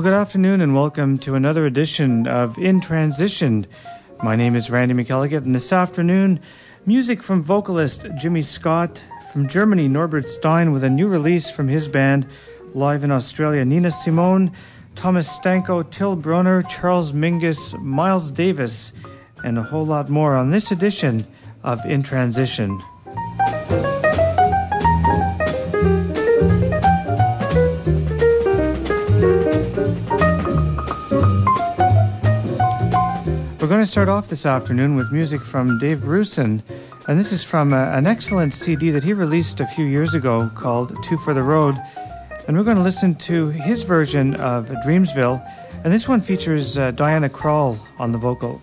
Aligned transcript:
Well, 0.00 0.12
good 0.12 0.18
afternoon 0.18 0.62
and 0.62 0.74
welcome 0.74 1.18
to 1.18 1.34
another 1.34 1.66
edition 1.66 2.26
of 2.26 2.56
In 2.56 2.80
Transition. 2.80 3.66
My 4.22 4.34
name 4.34 4.56
is 4.56 4.70
Randy 4.70 4.94
McElligott, 4.94 5.44
and 5.44 5.54
this 5.54 5.74
afternoon, 5.74 6.40
music 6.86 7.22
from 7.22 7.42
vocalist 7.42 8.06
Jimmy 8.16 8.40
Scott, 8.40 9.04
from 9.30 9.46
Germany, 9.46 9.88
Norbert 9.88 10.26
Stein, 10.26 10.72
with 10.72 10.84
a 10.84 10.88
new 10.88 11.06
release 11.06 11.50
from 11.50 11.68
his 11.68 11.86
band, 11.86 12.26
live 12.72 13.04
in 13.04 13.10
Australia, 13.10 13.62
Nina 13.62 13.90
Simone, 13.90 14.52
Thomas 14.94 15.28
Stanko, 15.38 15.90
Till 15.90 16.16
Brunner, 16.16 16.62
Charles 16.62 17.12
Mingus, 17.12 17.78
Miles 17.78 18.30
Davis, 18.30 18.94
and 19.44 19.58
a 19.58 19.62
whole 19.62 19.84
lot 19.84 20.08
more 20.08 20.34
on 20.34 20.50
this 20.50 20.72
edition 20.72 21.26
of 21.62 21.84
In 21.84 22.02
Transition. 22.02 22.80
Going 33.80 33.86
to 33.86 33.92
start 33.92 34.10
off 34.10 34.28
this 34.28 34.44
afternoon 34.44 34.94
with 34.94 35.10
music 35.10 35.40
from 35.40 35.78
Dave 35.78 36.00
Grusin, 36.00 36.62
and 37.08 37.18
this 37.18 37.32
is 37.32 37.42
from 37.42 37.72
a, 37.72 37.76
uh, 37.76 37.96
an 37.96 38.06
excellent 38.06 38.52
CD 38.52 38.90
that 38.90 39.02
he 39.02 39.14
released 39.14 39.58
a 39.60 39.66
few 39.66 39.86
years 39.86 40.12
ago 40.12 40.50
called 40.54 40.94
Two 41.02 41.16
for 41.16 41.32
the 41.32 41.42
Road. 41.42 41.74
And 42.46 42.58
we're 42.58 42.64
going 42.64 42.76
to 42.76 42.82
listen 42.82 43.14
to 43.14 43.48
his 43.48 43.82
version 43.82 44.34
of 44.34 44.66
Dreamsville, 44.84 45.42
and 45.82 45.90
this 45.90 46.06
one 46.06 46.20
features 46.20 46.76
uh, 46.76 46.90
Diana 46.90 47.30
Krall 47.30 47.80
on 47.98 48.12
the 48.12 48.18
vocal. 48.18 48.60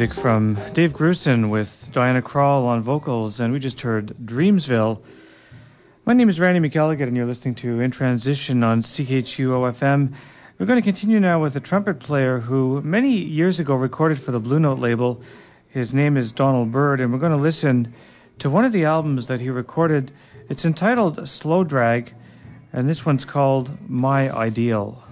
Music 0.00 0.18
from 0.18 0.54
Dave 0.72 0.94
Grusin 0.94 1.50
with 1.50 1.90
Diana 1.92 2.22
Krall 2.22 2.64
on 2.64 2.80
vocals, 2.80 3.38
and 3.38 3.52
we 3.52 3.58
just 3.58 3.82
heard 3.82 4.16
Dreamsville. 4.24 5.02
My 6.06 6.14
name 6.14 6.30
is 6.30 6.40
Randy 6.40 6.66
McElligott, 6.66 7.02
and 7.02 7.14
you're 7.14 7.26
listening 7.26 7.54
to 7.56 7.80
In 7.80 7.90
Transition 7.90 8.64
on 8.64 8.80
CHUO-FM. 8.80 10.14
We're 10.58 10.64
going 10.64 10.80
to 10.80 10.82
continue 10.82 11.20
now 11.20 11.42
with 11.42 11.54
a 11.54 11.60
trumpet 11.60 11.98
player 11.98 12.38
who 12.38 12.80
many 12.80 13.10
years 13.10 13.60
ago 13.60 13.74
recorded 13.74 14.18
for 14.18 14.30
the 14.30 14.40
Blue 14.40 14.58
Note 14.58 14.78
label. 14.78 15.20
His 15.68 15.92
name 15.92 16.16
is 16.16 16.32
Donald 16.32 16.72
Byrd, 16.72 17.02
and 17.02 17.12
we're 17.12 17.18
going 17.18 17.36
to 17.36 17.36
listen 17.36 17.92
to 18.38 18.48
one 18.48 18.64
of 18.64 18.72
the 18.72 18.86
albums 18.86 19.26
that 19.26 19.42
he 19.42 19.50
recorded. 19.50 20.12
It's 20.48 20.64
entitled 20.64 21.28
Slow 21.28 21.62
Drag, 21.62 22.14
and 22.72 22.88
this 22.88 23.04
one's 23.04 23.26
called 23.26 23.76
My 23.86 24.34
Ideal. 24.34 25.04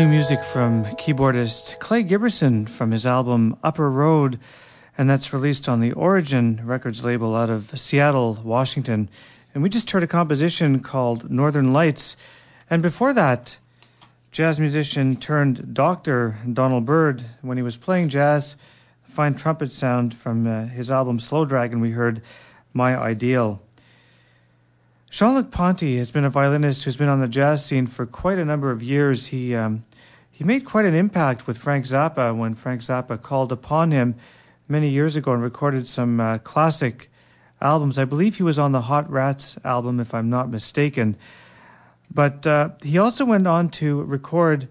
New 0.00 0.08
music 0.08 0.42
from 0.42 0.86
keyboardist 0.96 1.78
Clay 1.78 2.02
Giberson 2.02 2.66
from 2.66 2.90
his 2.90 3.04
album 3.04 3.54
Upper 3.62 3.90
Road, 3.90 4.40
and 4.96 5.10
that's 5.10 5.34
released 5.34 5.68
on 5.68 5.80
the 5.80 5.92
Origin 5.92 6.58
Records 6.64 7.04
label 7.04 7.36
out 7.36 7.50
of 7.50 7.78
Seattle, 7.78 8.40
Washington. 8.42 9.10
And 9.52 9.62
we 9.62 9.68
just 9.68 9.90
heard 9.90 10.02
a 10.02 10.06
composition 10.06 10.80
called 10.80 11.30
Northern 11.30 11.74
Lights. 11.74 12.16
And 12.70 12.80
before 12.80 13.12
that, 13.12 13.58
jazz 14.32 14.58
musician 14.58 15.16
turned 15.16 15.74
doctor 15.74 16.38
Donald 16.50 16.86
Byrd, 16.86 17.22
when 17.42 17.58
he 17.58 17.62
was 17.62 17.76
playing 17.76 18.08
jazz, 18.08 18.56
fine 19.02 19.34
trumpet 19.34 19.70
sound 19.70 20.14
from 20.14 20.46
uh, 20.46 20.64
his 20.64 20.90
album 20.90 21.20
Slow 21.20 21.44
Drag 21.44 21.74
on, 21.74 21.80
we 21.80 21.90
heard 21.90 22.22
My 22.72 22.96
Ideal. 22.96 23.60
Jean-Luc 25.10 25.50
Ponty 25.50 25.98
has 25.98 26.10
been 26.10 26.24
a 26.24 26.30
violinist 26.30 26.84
who's 26.84 26.96
been 26.96 27.08
on 27.08 27.20
the 27.20 27.28
jazz 27.28 27.62
scene 27.62 27.86
for 27.86 28.06
quite 28.06 28.38
a 28.38 28.46
number 28.46 28.70
of 28.70 28.82
years. 28.82 29.26
He 29.26 29.54
um, 29.54 29.84
he 30.40 30.44
made 30.44 30.64
quite 30.64 30.86
an 30.86 30.94
impact 30.94 31.46
with 31.46 31.58
Frank 31.58 31.84
Zappa 31.84 32.34
when 32.34 32.54
Frank 32.54 32.80
Zappa 32.80 33.20
called 33.20 33.52
upon 33.52 33.90
him 33.90 34.14
many 34.68 34.88
years 34.88 35.14
ago 35.14 35.34
and 35.34 35.42
recorded 35.42 35.86
some 35.86 36.18
uh, 36.18 36.38
classic 36.38 37.10
albums. 37.60 37.98
I 37.98 38.06
believe 38.06 38.36
he 38.38 38.42
was 38.42 38.58
on 38.58 38.72
the 38.72 38.80
Hot 38.80 39.10
Rats 39.10 39.58
album, 39.66 40.00
if 40.00 40.14
I'm 40.14 40.30
not 40.30 40.48
mistaken. 40.48 41.18
But 42.10 42.46
uh, 42.46 42.70
he 42.82 42.96
also 42.96 43.26
went 43.26 43.46
on 43.46 43.68
to 43.72 44.00
record 44.04 44.68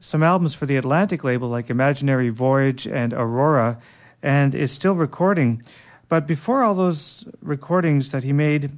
some 0.00 0.22
albums 0.22 0.54
for 0.54 0.64
the 0.64 0.78
Atlantic 0.78 1.24
label, 1.24 1.50
like 1.50 1.68
Imaginary 1.68 2.30
Voyage 2.30 2.86
and 2.86 3.12
Aurora, 3.12 3.78
and 4.22 4.54
is 4.54 4.72
still 4.72 4.94
recording. 4.94 5.62
But 6.08 6.26
before 6.26 6.62
all 6.62 6.74
those 6.74 7.26
recordings 7.42 8.12
that 8.12 8.22
he 8.22 8.32
made, 8.32 8.70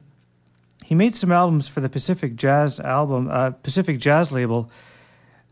he 0.85 0.97
made 0.97 1.15
some 1.15 1.31
albums 1.31 1.69
for 1.69 1.81
the 1.81 1.89
Pacific 1.89 2.35
Jazz 2.35 2.81
album, 2.81 3.29
uh, 3.31 3.51
Pacific 3.51 4.01
Jazz 4.01 4.33
label, 4.33 4.69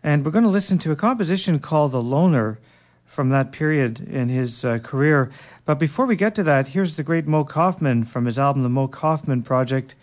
and 0.04 0.24
we're 0.24 0.30
going 0.30 0.44
to 0.44 0.50
listen 0.50 0.78
to 0.78 0.92
a 0.92 0.96
composition 0.96 1.58
called 1.58 1.90
"The 1.90 2.02
Loner" 2.02 2.58
from 3.06 3.30
that 3.30 3.50
period 3.52 4.00
in 4.00 4.28
his 4.28 4.64
uh, 4.64 4.78
career. 4.78 5.30
But 5.64 5.78
before 5.78 6.06
we 6.06 6.14
get 6.14 6.34
to 6.36 6.42
that, 6.44 6.68
here's 6.68 6.96
the 6.96 7.02
great 7.02 7.26
Moe 7.26 7.44
Koffman 7.44 8.06
from 8.06 8.26
his 8.26 8.38
album, 8.38 8.62
The 8.62 8.68
Moe 8.68 8.88
Koffman 8.88 9.44
Project. 9.44 9.94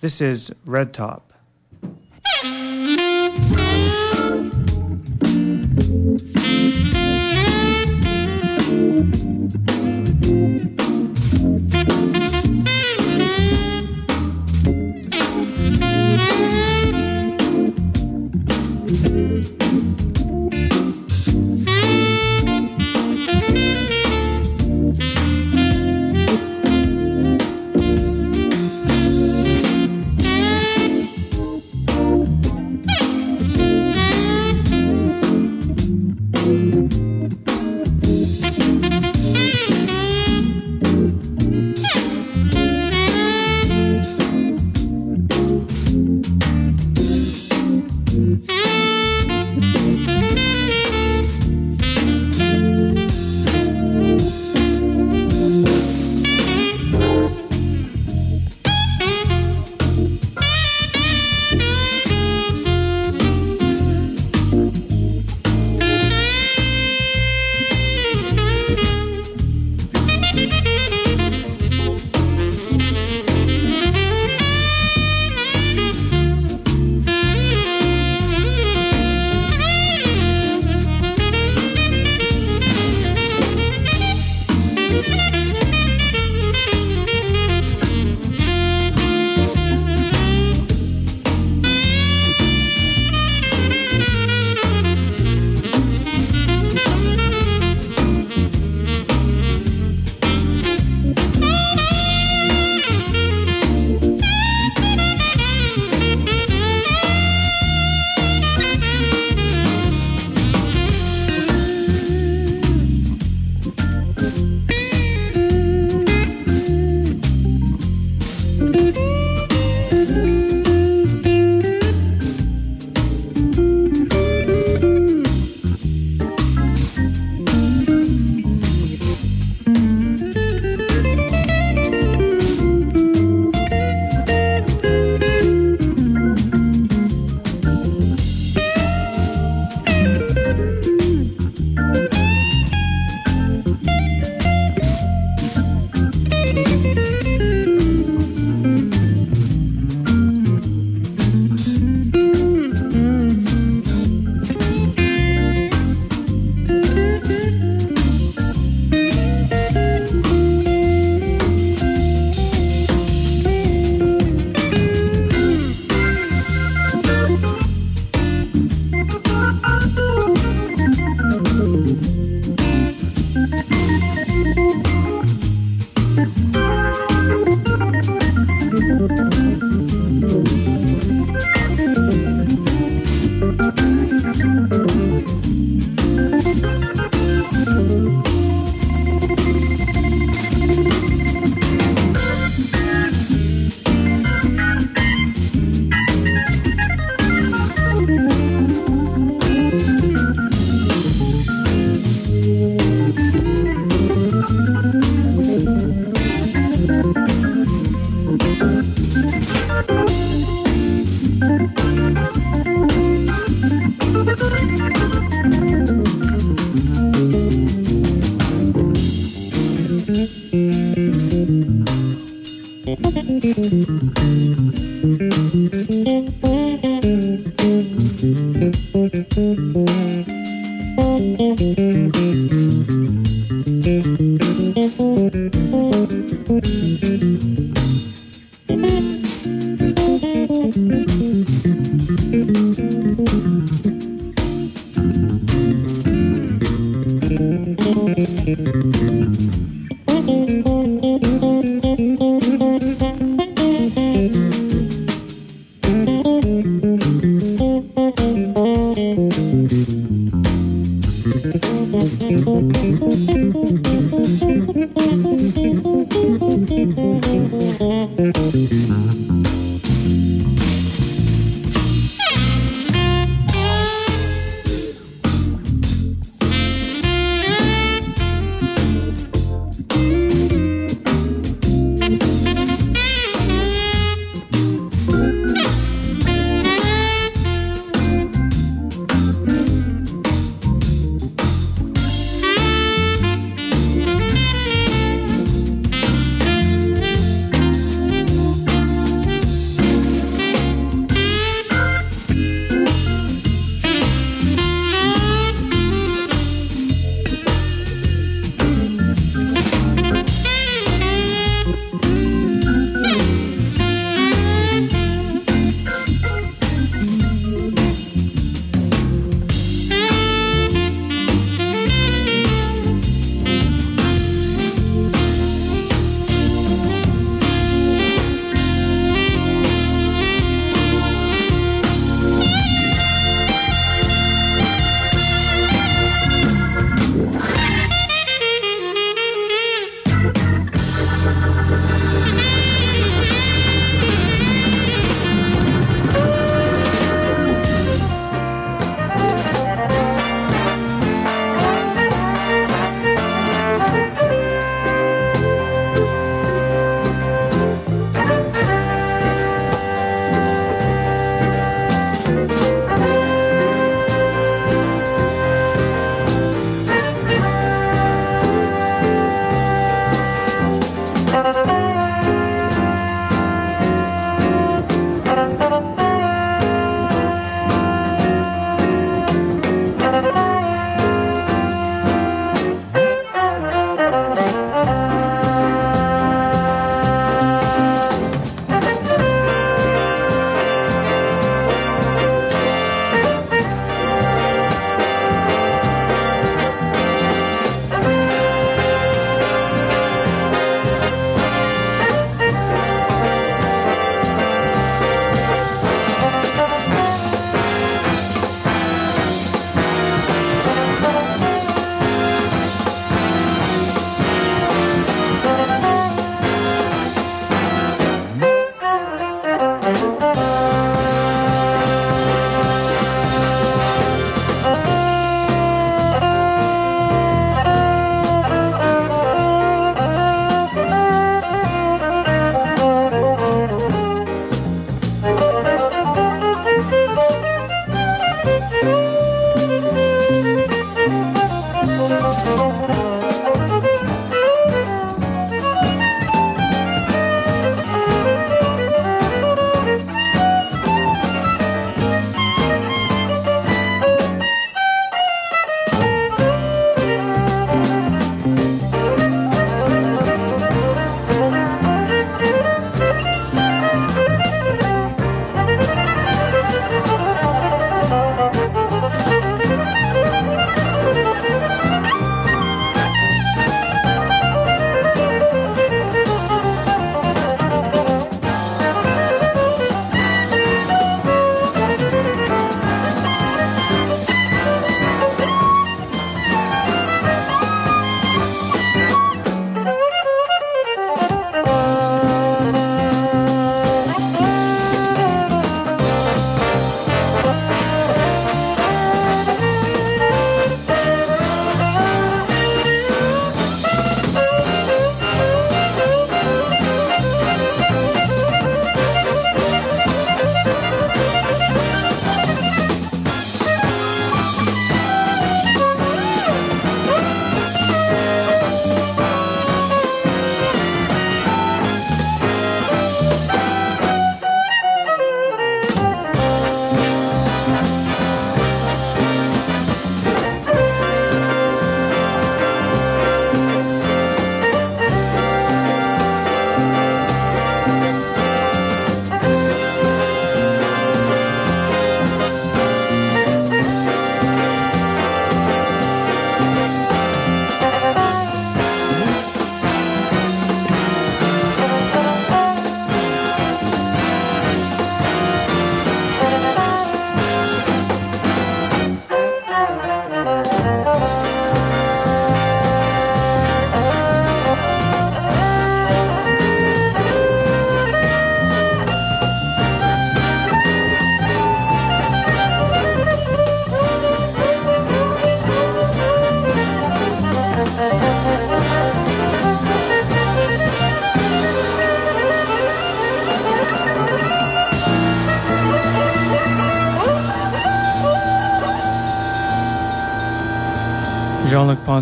This 0.00 0.20
is 0.20 0.52
Red 0.64 0.92
Top. 0.92 1.32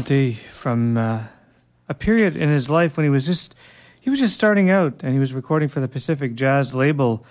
Jean-Luc 0.03 0.37
from 0.51 0.97
uh, 0.97 1.23
a 1.89 1.95
period 1.95 2.37
in 2.37 2.49
his 2.49 2.69
life 2.69 2.97
when 2.97 3.05
he 3.05 3.11
was 3.11 3.27
just 3.27 3.55
he 4.01 4.11
was 4.11 4.19
just 4.19 4.35
starting 4.35 4.69
out 4.69 5.05
and 5.05 5.13
he 5.13 5.21
was 5.21 5.33
recording 5.33 5.69
for 5.69 5.79
the 5.81 5.87
Pacific 5.87 6.35
Jazz 6.35 6.75
label 6.75 7.25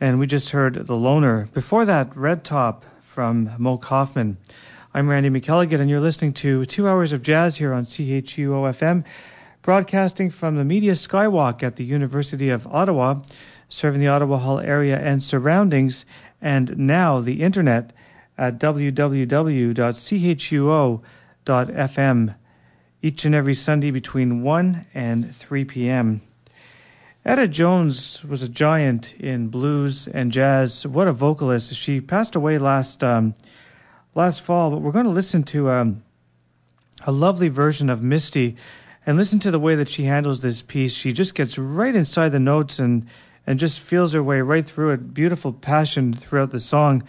and 0.00 0.18
we 0.18 0.26
just 0.26 0.50
heard 0.50 0.74
The 0.86 0.96
Loner. 0.96 1.48
Before 1.54 1.84
that, 1.84 2.16
Red 2.16 2.42
Top 2.42 2.84
from 3.00 3.50
Moe 3.58 3.78
Koffman. 3.78 4.38
I'm 4.92 5.08
Randy 5.08 5.30
McElligott 5.30 5.78
and 5.78 5.88
you're 5.88 6.00
listening 6.00 6.32
to 6.34 6.64
2 6.64 6.88
hours 6.88 7.12
of 7.12 7.22
jazz 7.22 7.58
here 7.58 7.72
on 7.72 7.84
CHUO-FM 7.84 9.04
broadcasting 9.62 10.30
from 10.30 10.56
the 10.56 10.64
Media 10.64 10.92
Skywalk 10.92 11.62
at 11.62 11.76
the 11.76 11.84
University 11.84 12.48
of 12.48 12.66
Ottawa, 12.66 13.22
serving 13.68 14.00
the 14.00 14.08
Ottawa 14.08 14.38
Hull 14.38 14.60
area 14.60 14.98
and 14.98 15.22
surroundings 15.22 16.04
and 16.42 16.76
now 16.76 17.20
the 17.20 17.40
internet 17.42 17.92
at 18.36 18.58
www.chuo.com 18.58 19.80
FM 21.46 22.34
each 23.02 23.24
and 23.24 23.34
every 23.34 23.54
Sunday 23.54 23.90
between 23.90 24.42
1 24.42 24.86
and 24.94 25.34
3 25.34 25.64
p.m. 25.64 26.20
Etta 27.24 27.48
Jones 27.48 28.22
was 28.24 28.42
a 28.42 28.48
giant 28.48 29.14
in 29.14 29.48
blues 29.48 30.08
and 30.08 30.32
jazz. 30.32 30.86
What 30.86 31.08
a 31.08 31.12
vocalist. 31.12 31.74
She 31.74 32.00
passed 32.00 32.34
away 32.34 32.58
last 32.58 33.04
um, 33.04 33.34
last 34.14 34.40
fall, 34.40 34.70
but 34.70 34.80
we're 34.80 34.92
going 34.92 35.04
to 35.04 35.10
listen 35.10 35.42
to 35.44 35.70
um, 35.70 36.02
a 37.06 37.12
lovely 37.12 37.48
version 37.48 37.90
of 37.90 38.02
Misty 38.02 38.56
and 39.06 39.16
listen 39.16 39.38
to 39.40 39.50
the 39.50 39.58
way 39.58 39.74
that 39.74 39.88
she 39.88 40.04
handles 40.04 40.42
this 40.42 40.62
piece. 40.62 40.94
She 40.94 41.12
just 41.12 41.34
gets 41.34 41.58
right 41.58 41.94
inside 41.94 42.30
the 42.30 42.40
notes 42.40 42.78
and 42.78 43.06
and 43.46 43.58
just 43.58 43.80
feels 43.80 44.12
her 44.12 44.22
way 44.22 44.40
right 44.40 44.64
through 44.64 44.92
it. 44.92 45.14
Beautiful 45.14 45.52
passion 45.52 46.14
throughout 46.14 46.50
the 46.50 46.60
song. 46.60 47.02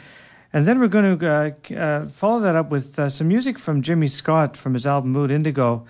And 0.54 0.66
then 0.66 0.80
we're 0.82 0.90
going 0.90 1.18
to 1.18 1.28
uh, 1.28 1.76
uh, 1.76 2.08
follow 2.08 2.42
that 2.42 2.56
up 2.56 2.70
with 2.70 3.00
uh, 3.00 3.10
some 3.10 3.30
music 3.30 3.58
from 3.58 3.82
Jimmy 3.82 4.08
Scott 4.08 4.58
from 4.58 4.74
his 4.74 4.86
album 4.86 5.14
Mood 5.14 5.32
Indigo 5.32 5.86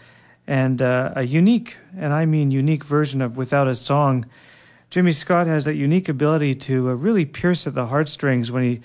and 0.46 0.84
uh, 0.84 1.14
a 1.16 1.24
unique, 1.24 1.78
and 1.98 2.14
I 2.14 2.26
mean 2.26 2.52
unique 2.52 2.84
version 2.84 3.24
of 3.24 3.38
Without 3.38 3.68
a 3.68 3.74
Song. 3.74 4.26
Jimmy 4.92 5.14
Scott 5.14 5.48
has 5.48 5.66
that 5.66 5.76
unique 5.76 6.08
ability 6.08 6.54
to 6.56 6.90
uh, 6.90 6.94
really 6.94 7.26
pierce 7.26 7.66
at 7.66 7.74
the 7.74 7.88
heartstrings 7.88 8.52
when 8.52 8.62
he 8.62 8.82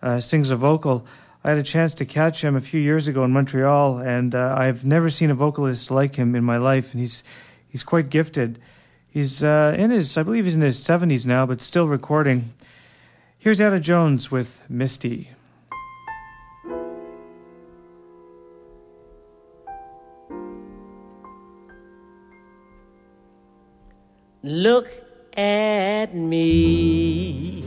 uh, 0.00 0.20
sings 0.20 0.50
a 0.50 0.56
vocal. 0.56 1.04
I 1.42 1.48
had 1.50 1.58
a 1.58 1.64
chance 1.64 1.92
to 1.94 2.04
catch 2.04 2.44
him 2.44 2.54
a 2.54 2.60
few 2.60 2.80
years 2.80 3.08
ago 3.08 3.24
in 3.24 3.32
Montreal, 3.32 3.98
and 3.98 4.32
I've 4.32 4.84
never 4.84 5.10
seen 5.10 5.30
a 5.30 5.34
vocalist 5.34 5.90
like 5.90 6.14
him 6.14 6.36
in 6.36 6.44
my 6.44 6.56
life, 6.56 6.92
and 6.92 7.00
he's 7.00 7.24
he's 7.68 7.82
quite 7.82 8.10
gifted. 8.10 8.60
He's 9.08 9.42
in 9.42 9.90
his, 9.90 10.16
I 10.16 10.22
believe 10.24 10.44
he's 10.44 10.56
in 10.56 10.60
his 10.60 10.78
70s 10.78 11.24
now, 11.24 11.46
but 11.46 11.62
still 11.62 11.86
recording. 11.86 12.52
Here's 13.38 13.60
Etta 13.60 13.78
Jones 13.78 14.30
with 14.30 14.64
Misty. 14.68 15.30
Look 24.42 24.90
at 25.36 26.14
me. 26.14 27.62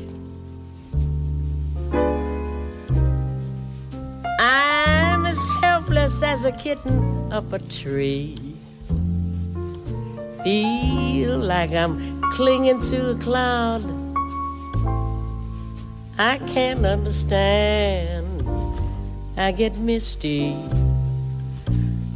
I'm 4.40 5.26
as 5.26 5.38
helpless 5.62 6.24
as 6.24 6.46
a 6.46 6.52
kitten 6.52 7.32
up 7.32 7.54
a 7.54 7.60
tree. 7.60 8.56
Feel 10.44 11.38
like 11.38 11.72
I'm 11.72 12.22
clinging 12.32 12.82
to 12.90 13.12
a 13.12 13.16
cloud 13.16 14.09
I 16.20 16.38
can't 16.40 16.86
understand. 16.86 18.44
I 19.38 19.54
get 19.54 19.78
misty 19.78 20.54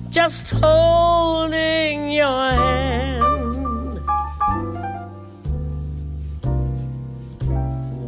just 0.09 0.49
holding 0.49 2.11
your 2.11 2.51
hand. 2.51 3.99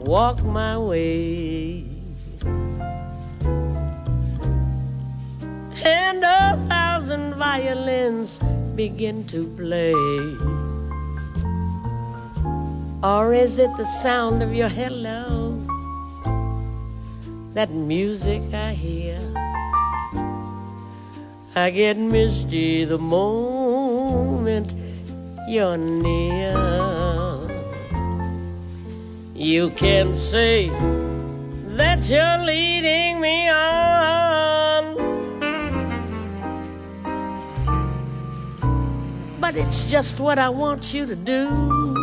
Walk 0.05 0.43
my 0.43 0.77
way. 0.77 1.85
And 5.83 6.23
a 6.23 6.59
thousand 6.67 7.35
violins 7.35 8.39
begin 8.75 9.25
to 9.27 9.47
play. 9.55 9.93
Or 13.01 13.33
is 13.33 13.59
it 13.59 13.75
the 13.77 13.85
sound 13.85 14.43
of 14.43 14.53
your 14.53 14.69
hello? 14.69 15.44
That 17.55 17.71
music 17.71 18.53
I 18.53 18.73
hear. 18.73 19.17
I 21.55 21.69
get 21.69 21.97
misty 21.97 22.83
the 22.83 22.97
moment 22.97 24.75
you're 25.47 25.77
near. 25.77 26.53
You 29.33 29.69
can 29.69 30.13
say 30.15 30.67
that 31.77 32.09
you're 32.09 32.45
leading 32.45 33.21
me 33.21 33.47
on, 33.49 34.97
but 39.39 39.55
it's 39.55 39.89
just 39.89 40.19
what 40.19 40.37
I 40.37 40.49
want 40.49 40.93
you 40.93 41.05
to 41.05 41.15
do. 41.15 41.95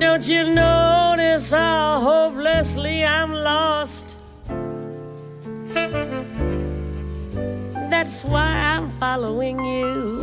Don't 0.00 0.26
you 0.26 0.44
notice 0.54 1.50
how 1.50 2.00
hopelessly 2.00 3.04
I'm 3.04 3.34
lost? 3.34 4.16
That's 7.90 8.24
why 8.24 8.48
I'm 8.48 8.90
following 8.92 9.60
you. 9.60 10.22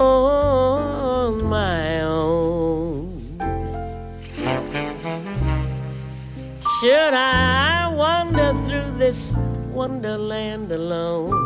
On 0.00 1.44
my 1.44 2.00
own. 2.00 3.22
Should 6.80 7.14
I 7.14 7.94
wander 7.94 8.52
through 8.66 8.98
this 8.98 9.32
wonderland 9.72 10.72
alone? 10.72 11.45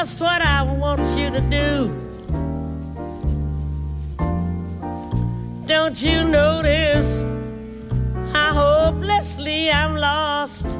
Just 0.00 0.18
what 0.22 0.40
I 0.40 0.62
want 0.62 1.06
you 1.08 1.28
to 1.28 1.42
do. 1.50 1.92
Don't 5.66 6.02
you 6.02 6.24
notice 6.24 7.22
how 8.32 8.54
hopelessly 8.54 9.70
I'm 9.70 9.96
lost? 9.96 10.79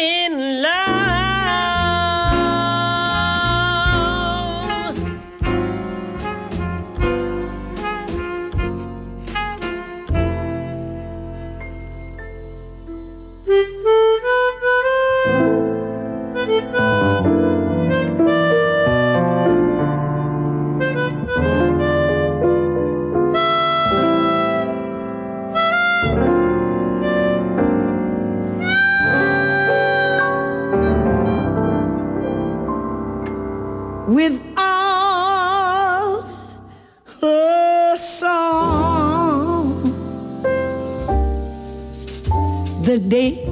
day 43.11 43.43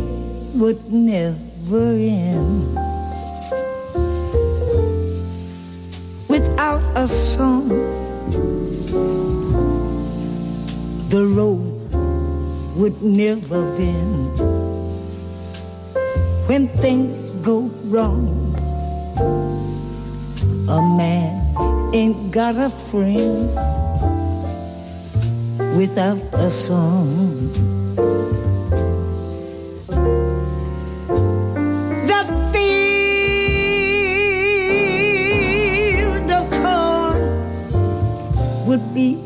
would 0.56 0.80
never 0.90 1.92
end. 1.92 2.64
Without 6.30 6.80
a 6.96 7.06
song, 7.06 7.68
the 11.10 11.28
road 11.28 11.92
would 12.80 13.04
never 13.04 13.68
bend. 13.76 14.32
When 16.48 16.70
things 16.80 17.20
go 17.44 17.68
wrong, 17.92 18.32
a 20.72 20.80
man 20.96 21.36
ain't 21.94 22.32
got 22.32 22.56
a 22.56 22.70
friend 22.70 23.52
without 25.76 26.24
a 26.32 26.50
song. 26.50 27.79
Be 39.00 39.18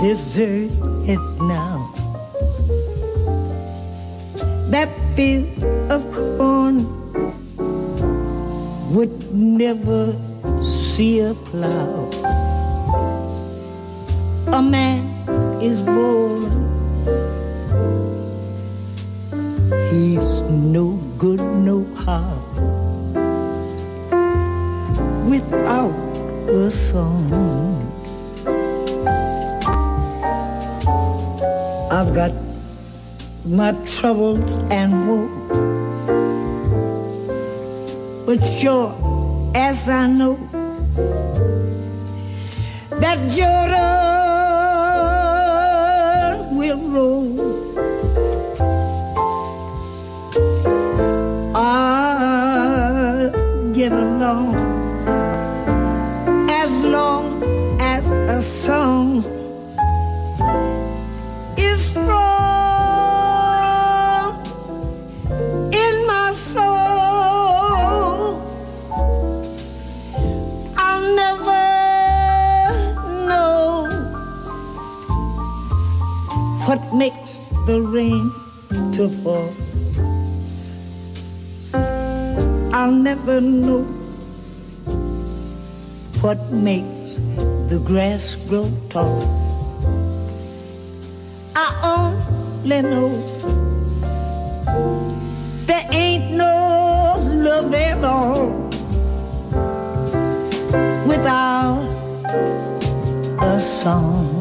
deserted 0.00 1.22
now. 1.40 1.78
That 4.74 4.90
field 5.14 5.48
of 5.94 6.00
corn 6.14 6.76
would 8.94 9.14
never 9.34 10.02
see 10.62 11.14
a 11.30 11.34
plow. 11.46 12.10
A 14.58 14.62
man 14.62 15.02
is 15.70 15.82
born. 15.82 16.52
He's 19.90 20.30
no 20.76 20.86
good, 21.18 21.42
no 21.68 21.78
how. 22.06 22.34
Without 25.34 25.98
a 26.62 26.70
song. 26.70 27.63
I've 32.14 32.30
got 32.30 32.34
my 33.44 33.72
troubles 33.86 34.54
and 34.70 35.08
woes. 35.08 35.30
But 38.24 38.40
sure 38.44 38.94
as 39.52 39.88
I 39.88 40.06
know 40.06 40.38
that 43.00 43.18
Jordan 43.34 43.74
will 46.56 46.78
roll. 46.94 47.26
I'll 51.56 53.32
get 53.72 53.90
along 53.90 54.63
makes 76.92 77.32
the 77.66 77.80
rain 77.80 78.30
to 78.92 79.08
fall. 79.22 79.54
I'll 82.74 82.90
never 82.90 83.40
know 83.40 83.82
what 86.20 86.38
makes 86.50 87.16
the 87.70 87.80
grass 87.84 88.34
grow 88.48 88.70
tall. 88.90 89.22
I 91.56 91.68
only 91.94 92.82
know 92.82 93.10
there 95.66 95.86
ain't 95.92 96.32
no 96.32 97.16
love 97.30 97.72
at 97.74 98.04
all 98.04 98.50
without 101.06 101.86
a 103.40 103.60
song. 103.60 104.33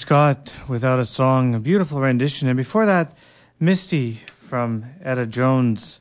Scott, 0.00 0.54
Without 0.66 0.98
a 0.98 1.04
Song, 1.04 1.54
a 1.54 1.58
beautiful 1.58 2.00
rendition. 2.00 2.48
And 2.48 2.56
before 2.56 2.86
that, 2.86 3.14
Misty 3.60 4.20
from 4.34 4.86
Etta 5.04 5.26
Jones. 5.26 6.00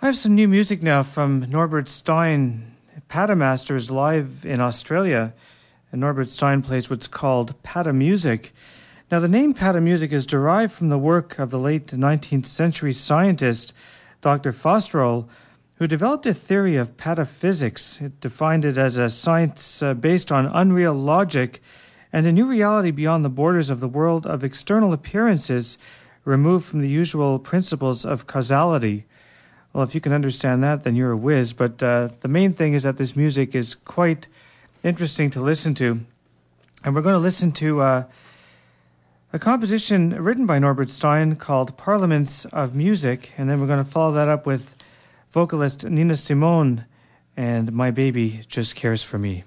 I 0.00 0.06
have 0.06 0.16
some 0.16 0.34
new 0.34 0.48
music 0.48 0.82
now 0.82 1.02
from 1.02 1.40
Norbert 1.50 1.90
Stein. 1.90 2.74
Patamaster 3.10 3.76
is 3.76 3.90
live 3.90 4.46
in 4.46 4.58
Australia, 4.58 5.34
and 5.92 6.00
Norbert 6.00 6.30
Stein 6.30 6.62
plays 6.62 6.88
what's 6.88 7.06
called 7.06 7.62
Pata 7.62 7.92
Music. 7.92 8.54
Now, 9.10 9.20
the 9.20 9.28
name 9.28 9.52
Pata 9.52 9.82
Music 9.82 10.10
is 10.10 10.24
derived 10.24 10.72
from 10.72 10.88
the 10.88 10.96
work 10.96 11.38
of 11.38 11.50
the 11.50 11.60
late 11.60 11.88
19th 11.88 12.46
century 12.46 12.94
scientist 12.94 13.74
Dr. 14.22 14.50
Faustroll, 14.50 15.28
who 15.74 15.86
developed 15.86 16.24
a 16.24 16.32
theory 16.32 16.76
of 16.76 16.96
pataphysics. 16.96 18.00
It 18.00 18.18
defined 18.20 18.64
it 18.64 18.78
as 18.78 18.96
a 18.96 19.10
science 19.10 19.82
uh, 19.82 19.92
based 19.92 20.32
on 20.32 20.46
unreal 20.46 20.94
logic 20.94 21.60
and 22.12 22.26
a 22.26 22.32
new 22.32 22.46
reality 22.46 22.90
beyond 22.90 23.24
the 23.24 23.30
borders 23.30 23.70
of 23.70 23.80
the 23.80 23.88
world 23.88 24.26
of 24.26 24.44
external 24.44 24.92
appearances, 24.92 25.78
removed 26.24 26.64
from 26.64 26.80
the 26.80 26.88
usual 26.88 27.38
principles 27.38 28.04
of 28.04 28.26
causality. 28.26 29.04
Well, 29.72 29.84
if 29.84 29.94
you 29.94 30.00
can 30.00 30.12
understand 30.12 30.62
that, 30.62 30.84
then 30.84 30.94
you're 30.94 31.12
a 31.12 31.16
whiz. 31.16 31.52
But 31.52 31.82
uh, 31.82 32.10
the 32.20 32.28
main 32.28 32.52
thing 32.52 32.74
is 32.74 32.82
that 32.82 32.98
this 32.98 33.16
music 33.16 33.54
is 33.54 33.74
quite 33.74 34.28
interesting 34.82 35.30
to 35.30 35.40
listen 35.40 35.74
to. 35.76 36.00
And 36.84 36.94
we're 36.94 37.02
going 37.02 37.14
to 37.14 37.18
listen 37.18 37.52
to 37.52 37.80
uh, 37.80 38.04
a 39.32 39.38
composition 39.38 40.10
written 40.22 40.46
by 40.46 40.58
Norbert 40.58 40.90
Stein 40.90 41.36
called 41.36 41.76
Parliaments 41.78 42.44
of 42.46 42.74
Music. 42.74 43.32
And 43.38 43.48
then 43.48 43.60
we're 43.60 43.66
going 43.66 43.84
to 43.84 43.90
follow 43.90 44.12
that 44.12 44.28
up 44.28 44.44
with 44.44 44.76
vocalist 45.30 45.84
Nina 45.84 46.16
Simone 46.16 46.84
and 47.36 47.72
My 47.72 47.90
Baby 47.90 48.42
Just 48.46 48.76
Cares 48.76 49.02
for 49.02 49.18
Me. 49.18 49.44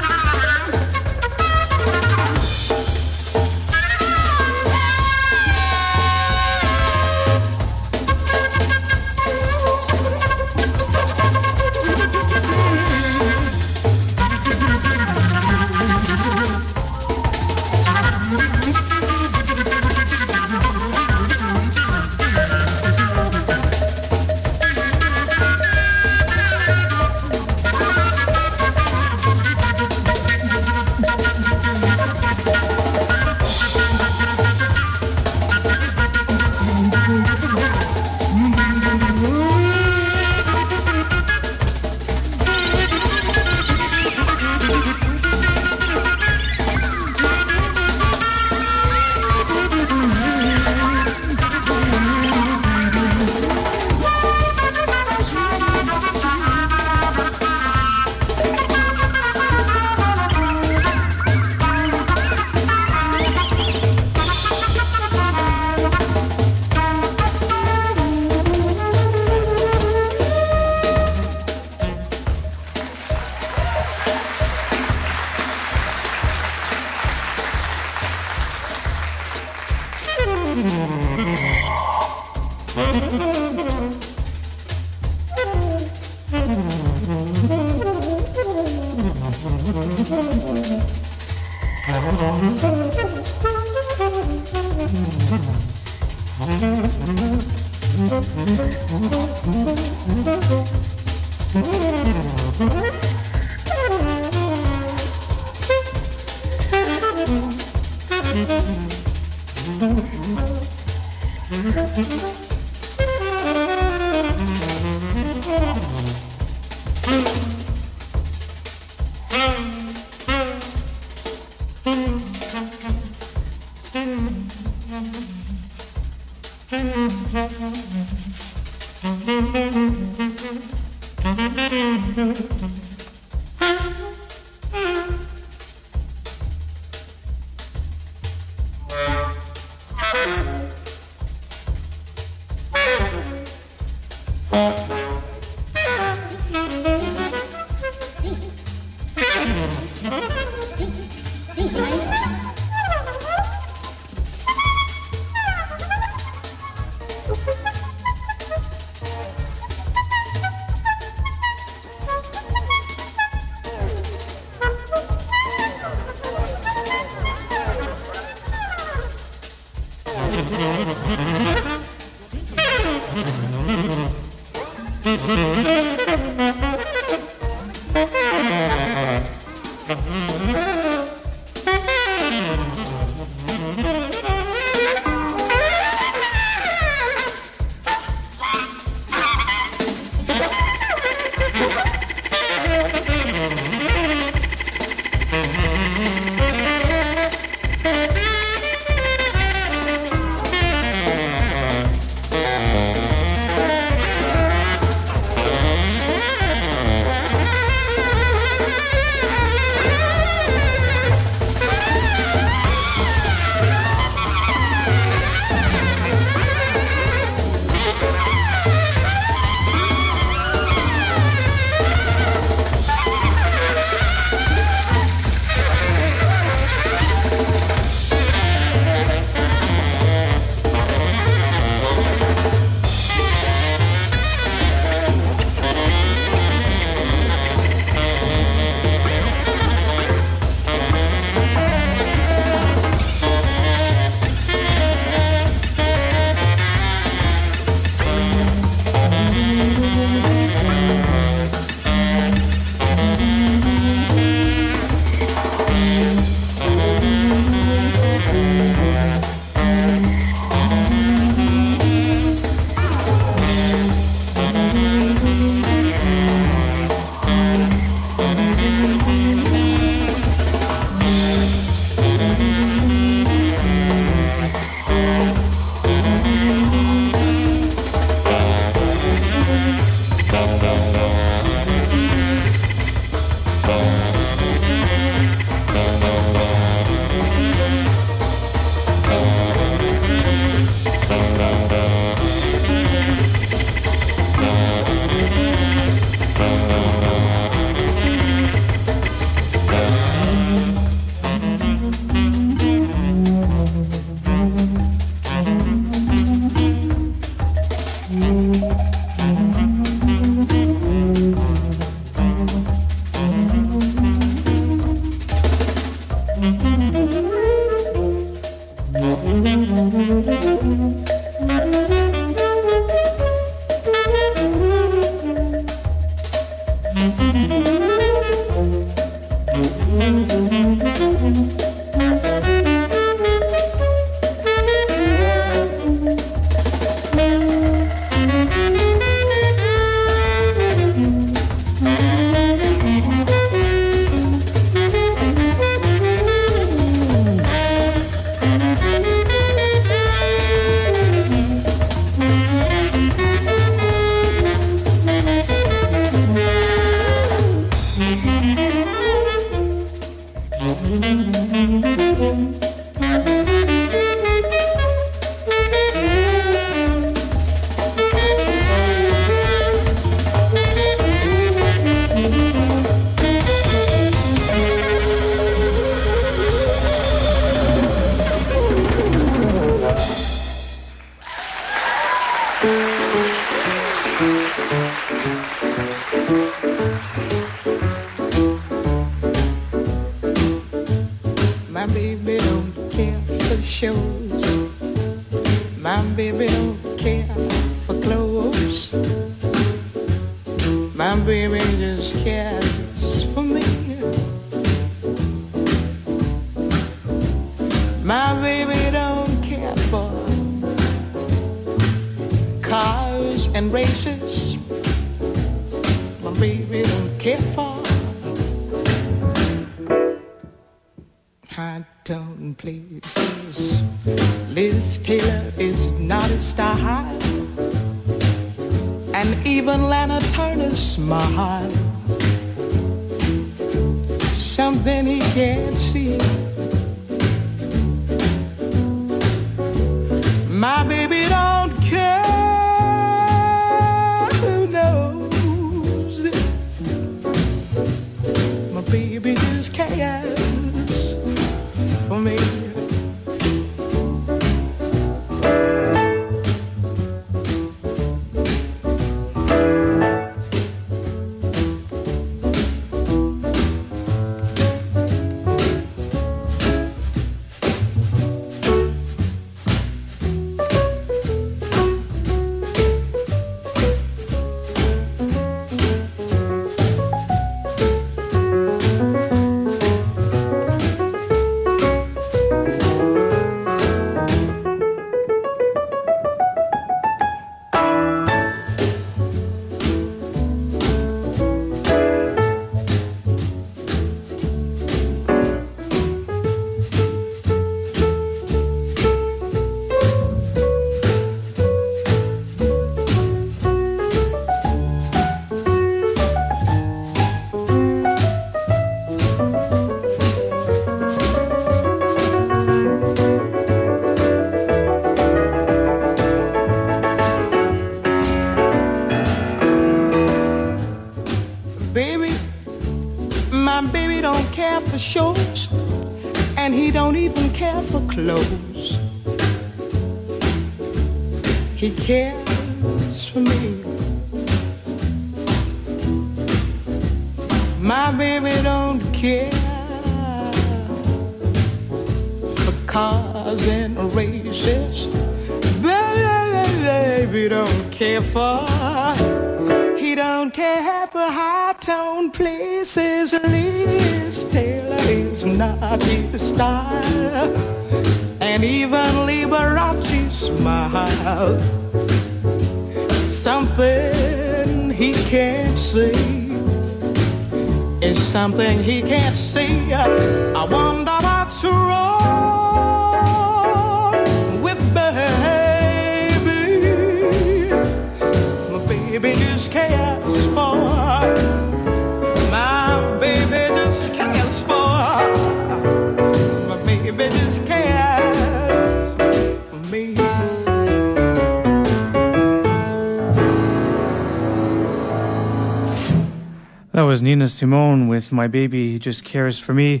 Simone 597.60 598.08
with 598.08 598.32
My 598.32 598.46
Baby 598.46 598.98
Just 598.98 599.22
Cares 599.22 599.58
for 599.58 599.74
Me. 599.74 600.00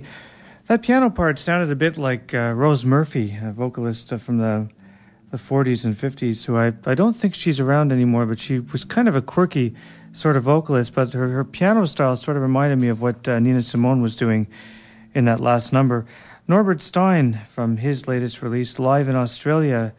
That 0.64 0.80
piano 0.80 1.10
part 1.10 1.38
sounded 1.38 1.70
a 1.70 1.76
bit 1.76 1.98
like 1.98 2.32
uh, 2.32 2.54
Rose 2.56 2.86
Murphy, 2.86 3.36
a 3.38 3.52
vocalist 3.52 4.10
uh, 4.14 4.16
from 4.16 4.38
the 4.38 4.70
the 5.30 5.36
40s 5.36 5.84
and 5.84 5.94
50s, 5.94 6.46
who 6.46 6.56
I, 6.56 6.72
I 6.86 6.94
don't 6.94 7.12
think 7.12 7.34
she's 7.34 7.60
around 7.60 7.92
anymore, 7.92 8.24
but 8.24 8.38
she 8.38 8.60
was 8.60 8.84
kind 8.84 9.08
of 9.08 9.14
a 9.14 9.20
quirky 9.20 9.74
sort 10.14 10.38
of 10.38 10.44
vocalist, 10.44 10.94
but 10.94 11.12
her, 11.12 11.28
her 11.28 11.44
piano 11.44 11.86
style 11.86 12.16
sort 12.16 12.38
of 12.38 12.42
reminded 12.42 12.76
me 12.76 12.88
of 12.88 13.02
what 13.02 13.28
uh, 13.28 13.38
Nina 13.38 13.62
Simone 13.62 14.00
was 14.00 14.16
doing 14.16 14.46
in 15.12 15.26
that 15.26 15.38
last 15.38 15.70
number. 15.70 16.06
Norbert 16.48 16.80
Stein, 16.80 17.34
from 17.46 17.76
his 17.76 18.08
latest 18.08 18.40
release, 18.40 18.78
live 18.78 19.06
in 19.06 19.16
Australia 19.16 19.92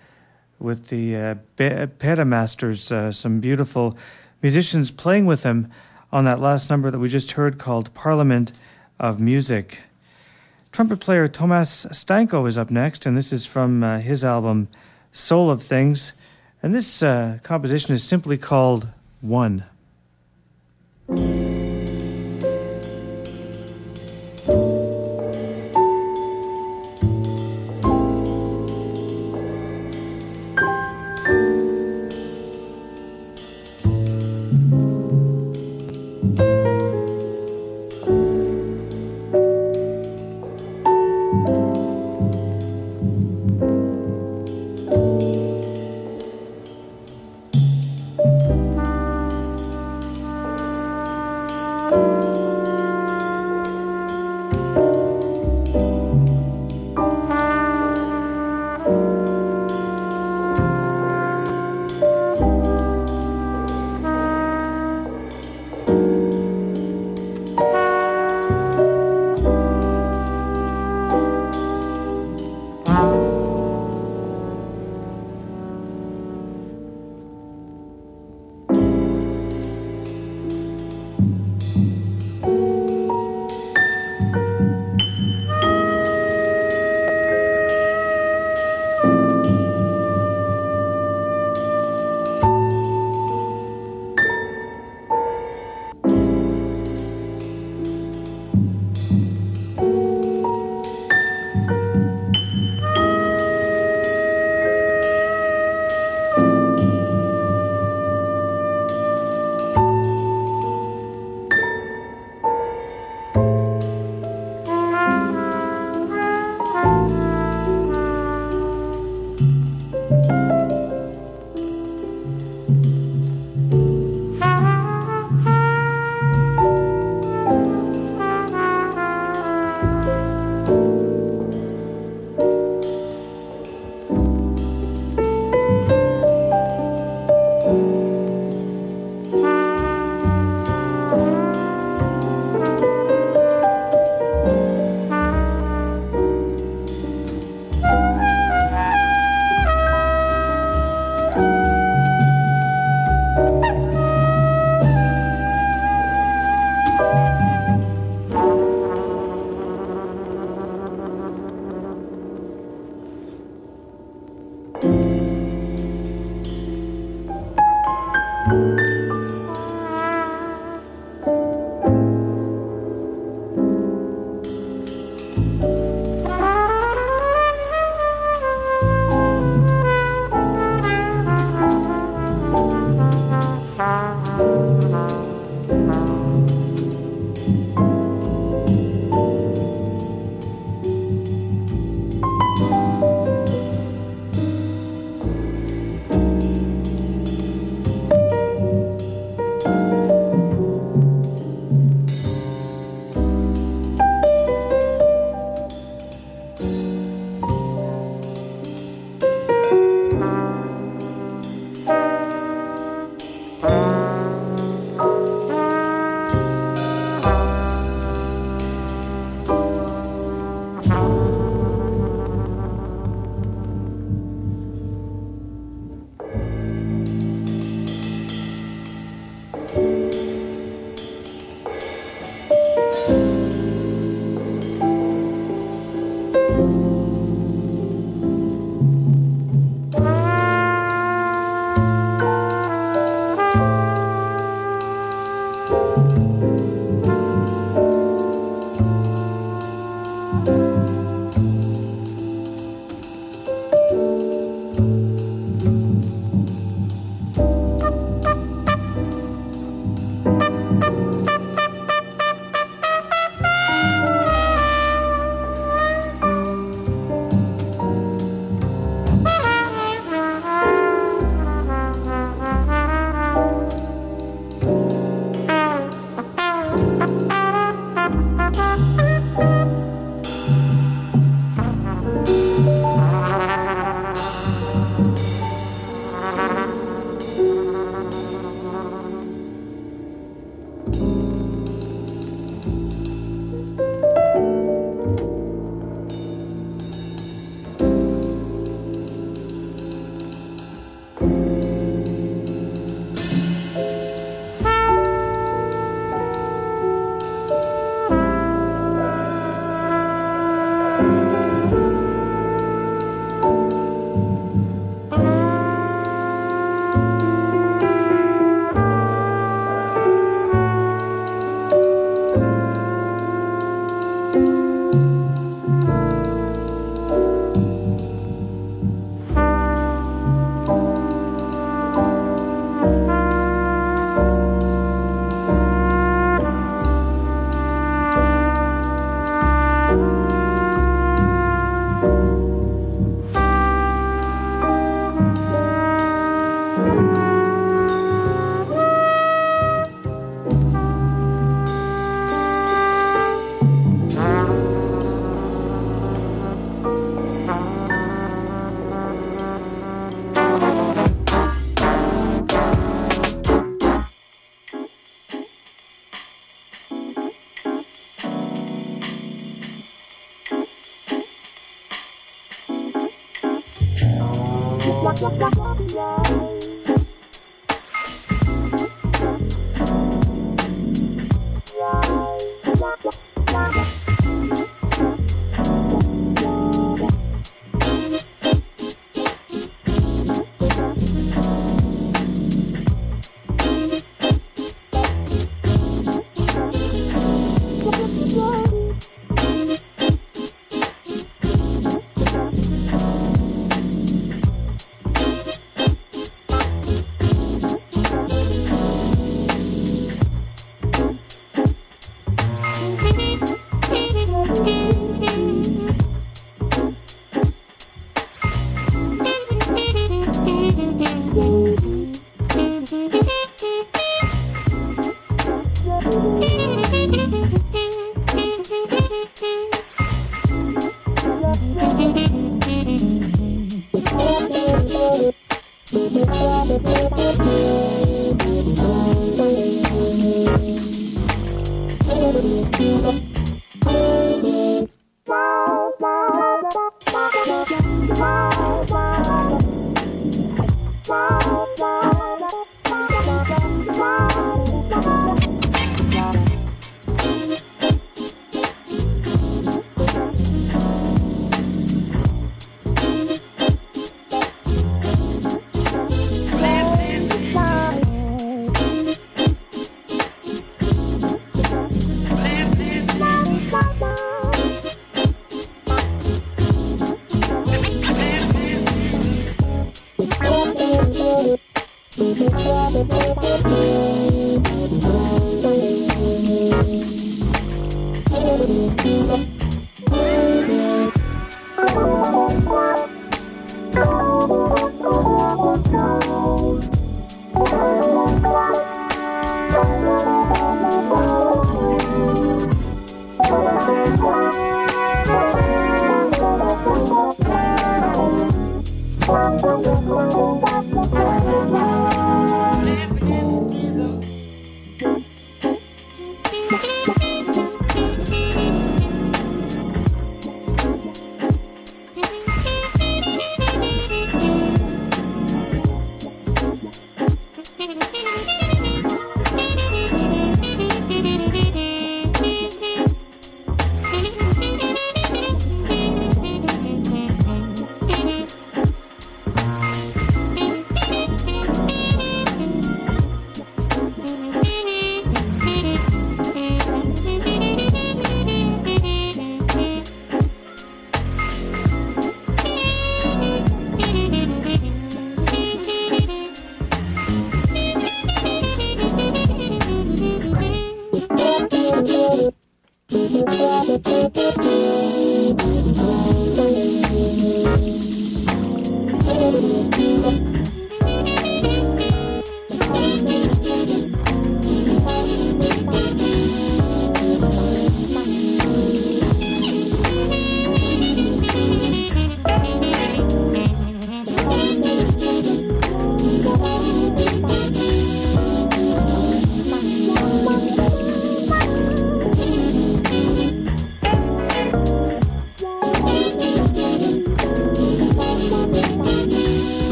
with 0.57 0.87
the 0.87 1.15
uh, 1.15 1.35
Be- 1.57 1.85
Pata 1.99 2.25
Masters, 2.25 2.91
uh, 2.91 3.11
some 3.11 3.39
beautiful 3.39 3.95
musicians 4.41 4.89
playing 4.89 5.27
with 5.27 5.43
him 5.43 5.71
on 6.11 6.25
that 6.25 6.39
last 6.39 6.69
number 6.69 6.91
that 6.91 6.99
we 6.99 7.09
just 7.09 7.31
heard 7.31 7.57
called 7.57 7.93
Parliament 7.93 8.51
of 8.99 9.19
Music. 9.19 9.79
Trumpet 10.71 10.99
player 10.99 11.27
Tomasz 11.27 11.85
Stanko 11.91 12.47
is 12.47 12.57
up 12.57 12.71
next, 12.71 13.05
and 13.05 13.17
this 13.17 13.33
is 13.33 13.45
from 13.45 13.83
uh, 13.83 13.99
his 13.99 14.23
album 14.23 14.67
Soul 15.11 15.49
of 15.49 15.61
Things. 15.61 16.13
And 16.63 16.73
this 16.73 17.01
uh, 17.01 17.39
composition 17.43 17.93
is 17.93 18.03
simply 18.03 18.37
called 18.37 18.87
One. 19.21 19.65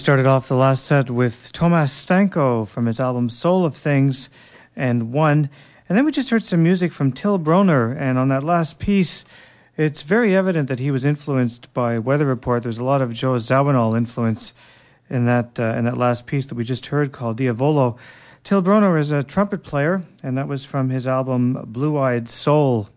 Started 0.00 0.24
off 0.24 0.48
the 0.48 0.56
last 0.56 0.86
set 0.86 1.10
with 1.10 1.52
Tomasz 1.52 1.90
Stanko 1.90 2.66
from 2.66 2.86
his 2.86 2.98
album 2.98 3.28
Soul 3.28 3.66
of 3.66 3.76
Things 3.76 4.30
and 4.74 5.12
One. 5.12 5.50
And 5.88 5.98
then 5.98 6.06
we 6.06 6.10
just 6.10 6.30
heard 6.30 6.42
some 6.42 6.62
music 6.62 6.90
from 6.90 7.12
Till 7.12 7.38
Brönner. 7.38 7.94
And 8.00 8.16
on 8.16 8.30
that 8.30 8.42
last 8.42 8.78
piece, 8.78 9.26
it's 9.76 10.00
very 10.00 10.34
evident 10.34 10.68
that 10.68 10.78
he 10.78 10.90
was 10.90 11.04
influenced 11.04 11.72
by 11.74 11.98
Weather 11.98 12.24
Report. 12.24 12.62
There's 12.62 12.78
a 12.78 12.84
lot 12.84 13.02
of 13.02 13.12
Joe 13.12 13.34
Zawinul 13.34 13.94
influence 13.94 14.54
in 15.10 15.26
that, 15.26 15.60
uh, 15.60 15.74
in 15.76 15.84
that 15.84 15.98
last 15.98 16.26
piece 16.26 16.46
that 16.46 16.54
we 16.54 16.64
just 16.64 16.86
heard 16.86 17.12
called 17.12 17.36
Diavolo. 17.36 17.98
Till 18.42 18.62
Brönner 18.62 18.98
is 18.98 19.10
a 19.10 19.22
trumpet 19.22 19.62
player, 19.62 20.02
and 20.22 20.36
that 20.38 20.48
was 20.48 20.64
from 20.64 20.88
his 20.88 21.06
album 21.06 21.62
Blue 21.66 21.98
Eyed 21.98 22.30
Soul. 22.30 22.88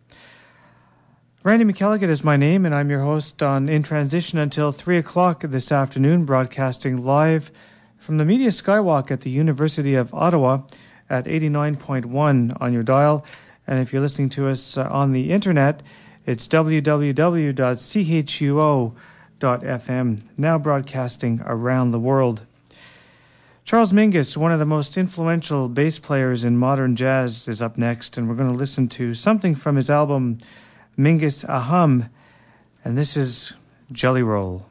Randy 1.44 1.66
McElligott 1.66 2.08
is 2.08 2.24
my 2.24 2.38
name, 2.38 2.66
and 2.66 2.74
I'm 2.74 2.90
your 2.90 3.02
host 3.02 3.44
on 3.44 3.68
In 3.68 3.84
Transition 3.84 4.40
until 4.40 4.72
3 4.72 4.98
o'clock 4.98 5.42
this 5.42 5.74
afternoon, 5.74 6.24
broadcasting 6.24 7.04
live 7.04 7.52
from 7.98 8.18
the 8.18 8.24
Media 8.24 8.48
Skywalk 8.48 9.12
at 9.12 9.20
the 9.20 9.30
University 9.30 9.94
of 9.94 10.14
Ottawa 10.14 10.62
at 11.10 11.26
89.1 11.26 12.58
on 12.62 12.72
your 12.72 12.82
dial. 12.82 13.26
And 13.68 13.80
if 13.80 13.92
you're 13.92 14.02
listening 14.02 14.30
to 14.30 14.48
us 14.48 14.78
uh, 14.78 14.88
on 14.90 15.12
the 15.12 15.34
internet, 15.34 15.84
it's 16.26 16.48
www.chuo.fm, 16.48 17.12
now 20.38 20.58
broadcasting 20.58 21.42
around 21.46 21.92
the 21.92 22.00
world. 22.00 22.46
Charles 23.66 23.92
Mingus, 23.92 24.38
one 24.38 24.54
of 24.54 24.60
the 24.60 24.66
most 24.66 24.96
influential 24.98 25.68
bass 25.68 26.00
players 26.00 26.46
in 26.46 26.56
modern 26.58 26.96
jazz, 26.96 27.50
is 27.50 27.62
up 27.62 27.78
next, 27.78 28.18
and 28.18 28.30
we're 28.30 28.36
going 28.36 28.50
to 28.50 28.56
listen 28.56 28.88
to 28.88 29.14
something 29.14 29.56
from 29.56 29.76
his 29.76 29.90
album. 29.90 30.38
Mingus 30.98 31.44
Aham, 31.46 32.10
and 32.86 32.98
this 32.98 33.18
is 33.18 33.54
Jelly 33.92 34.22
Roll. 34.22 34.68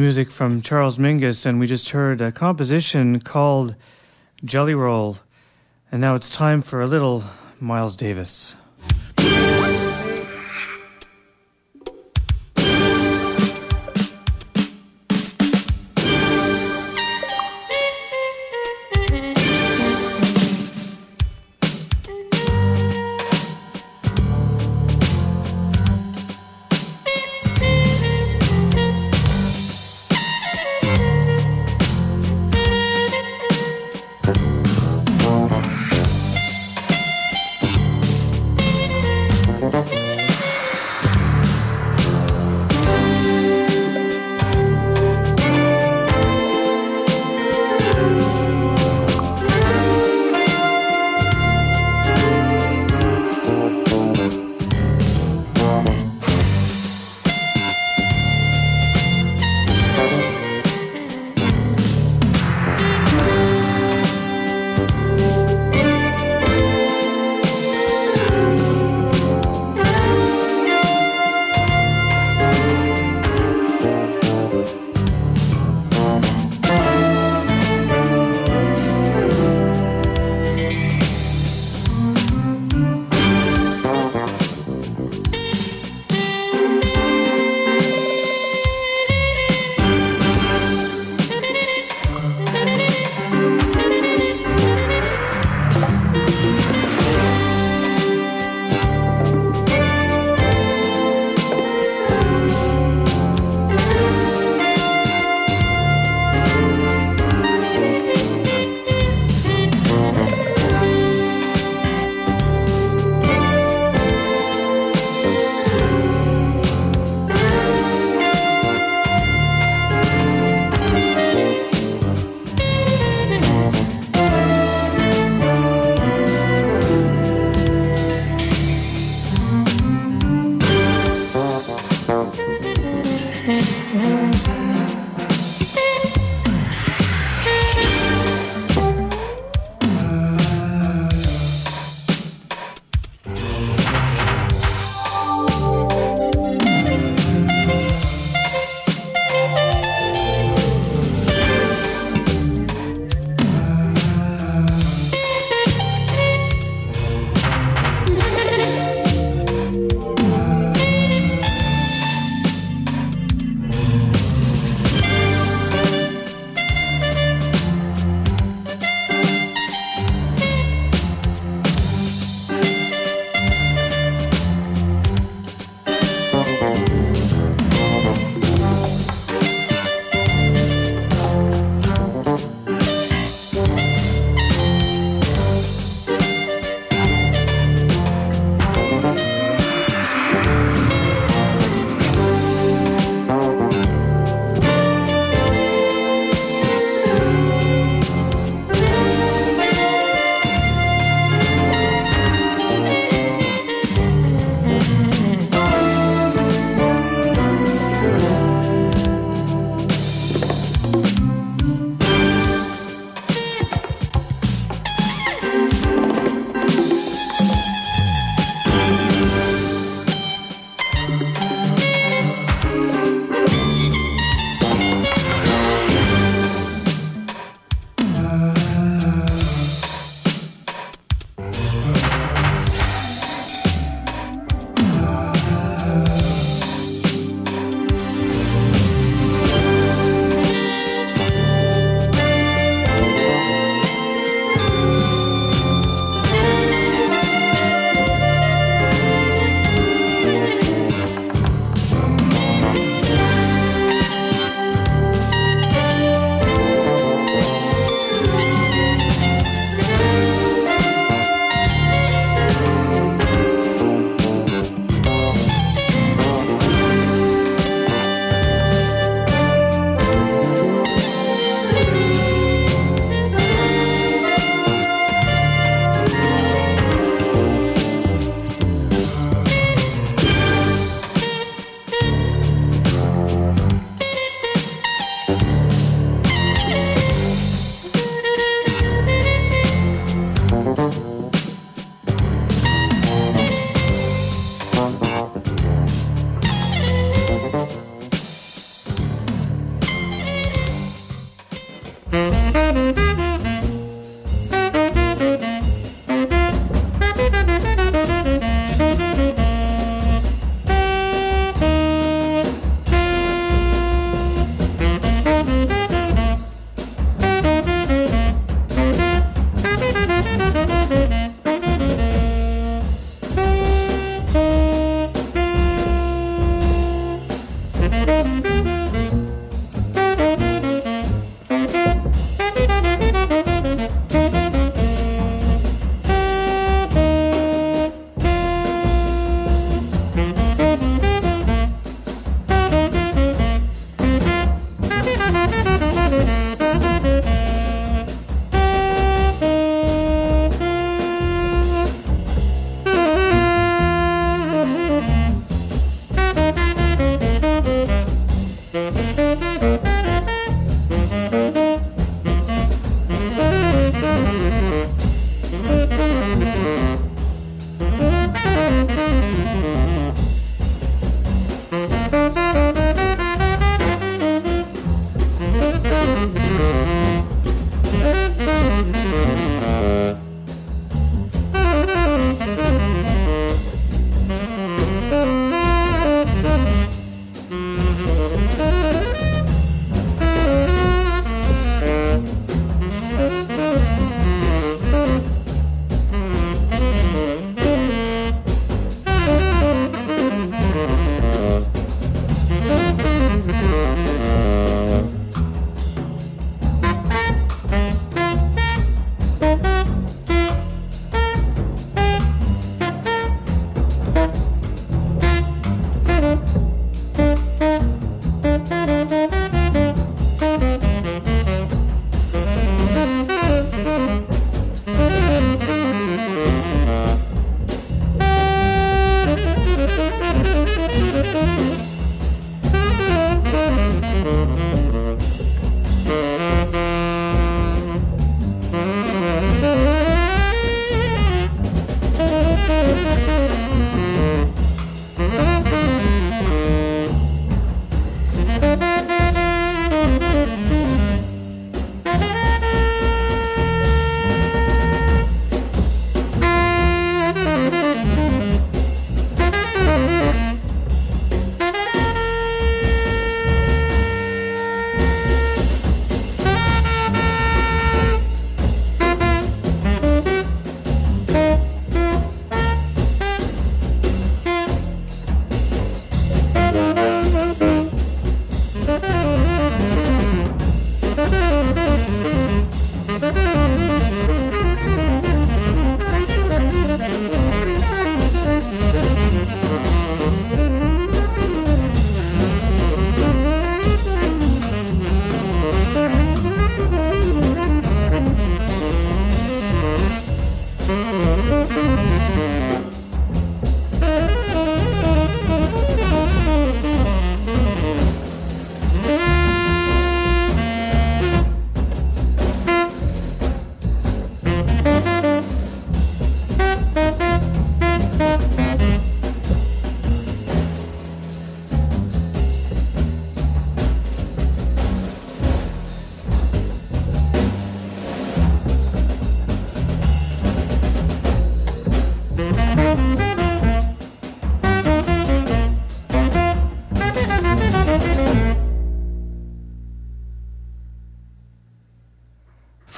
Music 0.00 0.30
from 0.30 0.62
Charles 0.62 0.96
Mingus, 0.96 1.44
and 1.44 1.60
we 1.60 1.66
just 1.66 1.90
heard 1.90 2.22
a 2.22 2.32
composition 2.32 3.20
called 3.20 3.74
Jelly 4.42 4.74
Roll. 4.74 5.18
And 5.92 6.00
now 6.00 6.14
it's 6.14 6.30
time 6.30 6.62
for 6.62 6.80
a 6.80 6.86
little 6.86 7.22
Miles 7.60 7.96
Davis. 7.96 8.54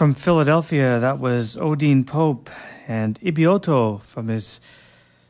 From 0.03 0.13
Philadelphia, 0.13 0.99
that 0.99 1.21
was 1.21 1.55
Odean 1.55 2.05
Pope 2.05 2.51
and 2.89 3.21
Ibioto 3.21 4.03
from 4.03 4.27
his 4.27 4.59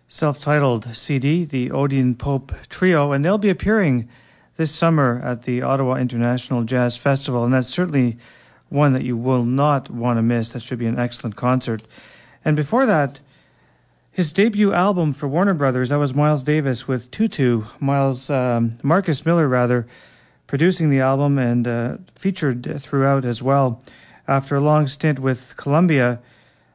self 0.09 0.41
titled 0.41 0.97
CD, 0.97 1.45
the 1.45 1.69
Odean 1.69 2.17
Pope 2.17 2.55
Trio, 2.71 3.13
and 3.13 3.23
they'll 3.23 3.37
be 3.37 3.51
appearing 3.51 4.09
this 4.57 4.75
summer 4.75 5.21
at 5.23 5.43
the 5.43 5.61
Ottawa 5.61 5.97
International 5.97 6.65
Jazz 6.65 6.97
Festival, 6.97 7.45
and 7.45 7.53
that's 7.53 7.69
certainly 7.69 8.17
one 8.71 8.95
that 8.95 9.03
you 9.03 9.15
will 9.15 9.45
not 9.45 9.91
want 9.91 10.17
to 10.17 10.23
miss. 10.23 10.49
That 10.53 10.63
should 10.63 10.79
be 10.79 10.87
an 10.87 10.99
excellent 10.99 11.37
concert. 11.37 11.83
And 12.43 12.57
before 12.57 12.87
that, 12.87 13.21
his 14.11 14.33
debut 14.33 14.73
album 14.73 15.13
for 15.13 15.29
Warner 15.29 15.53
Brothers, 15.53 15.91
that 15.91 15.99
was 15.99 16.15
Miles 16.15 16.43
Davis 16.43 16.89
with 16.89 17.11
Tutu, 17.11 17.65
Miles, 17.79 18.31
um, 18.31 18.79
Marcus 18.83 19.27
Miller 19.27 19.49
rather, 19.49 19.87
producing 20.47 20.89
the 20.89 21.01
album 21.01 21.37
and 21.37 21.69
uh, 21.69 21.97
featured 22.15 22.81
throughout 22.81 23.27
as 23.27 23.43
well. 23.43 23.83
After 24.29 24.55
a 24.55 24.61
long 24.61 24.87
stint 24.87 25.19
with 25.19 25.57
Columbia, 25.57 26.21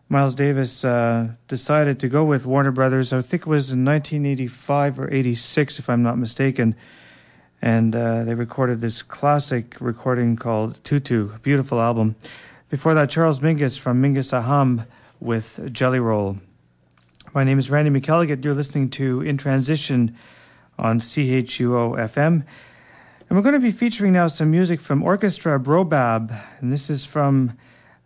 Miles 0.09 0.35
Davis 0.35 0.83
uh, 0.83 1.29
decided 1.47 1.99
to 1.99 2.09
go 2.09 2.23
with 2.25 2.45
Warner 2.45 2.71
Brothers. 2.71 3.13
I 3.13 3.21
think 3.21 3.43
it 3.43 3.47
was 3.47 3.71
in 3.71 3.85
1985 3.85 4.99
or 4.99 5.13
86, 5.13 5.79
if 5.79 5.89
I'm 5.89 6.03
not 6.03 6.17
mistaken. 6.17 6.75
And 7.61 7.95
uh, 7.95 8.23
they 8.23 8.33
recorded 8.33 8.81
this 8.81 9.01
classic 9.01 9.77
recording 9.79 10.35
called 10.35 10.83
Tutu, 10.83 11.33
a 11.33 11.39
beautiful 11.39 11.79
album. 11.81 12.15
Before 12.69 12.93
that, 12.93 13.09
Charles 13.09 13.39
Mingus 13.39 13.79
from 13.79 14.01
Mingus 14.01 14.33
Aham 14.33 14.85
with 15.19 15.71
Jelly 15.71 15.99
Roll. 15.99 16.37
My 17.33 17.43
name 17.43 17.59
is 17.59 17.69
Randy 17.69 17.91
McElligott. 17.91 18.43
You're 18.43 18.53
listening 18.53 18.89
to 18.91 19.21
In 19.21 19.37
Transition 19.37 20.15
on 20.77 20.99
CHUO 20.99 21.97
FM. 21.97 22.43
And 23.29 23.37
we're 23.37 23.43
going 23.43 23.55
to 23.55 23.59
be 23.59 23.71
featuring 23.71 24.13
now 24.13 24.29
some 24.29 24.49
music 24.51 24.79
from 24.79 25.03
Orchestra 25.03 25.59
Baobab, 25.59 26.31
and 26.61 26.71
this 26.71 26.89
is 26.89 27.03
from 27.03 27.57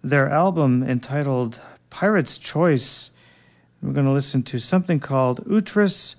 their 0.04 0.28
album 0.28 0.82
entitled 0.82 1.60
Pirate's 1.92 2.40
Choice. 2.40 3.12
We're 3.84 3.94
going 3.94 4.08
to 4.08 4.12
listen 4.12 4.42
to 4.44 4.58
something 4.58 5.00
called 5.00 5.46
Utrus 5.46 6.16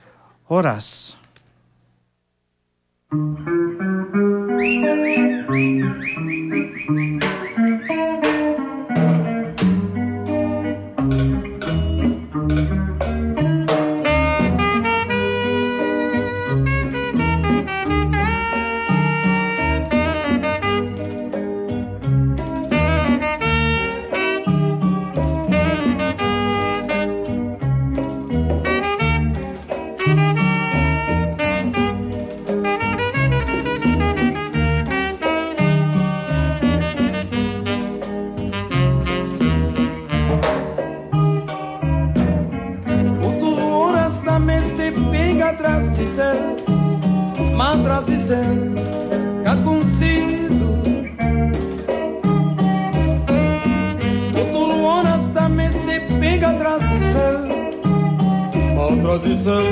Horas. 0.49 1.15
coração 59.43 59.63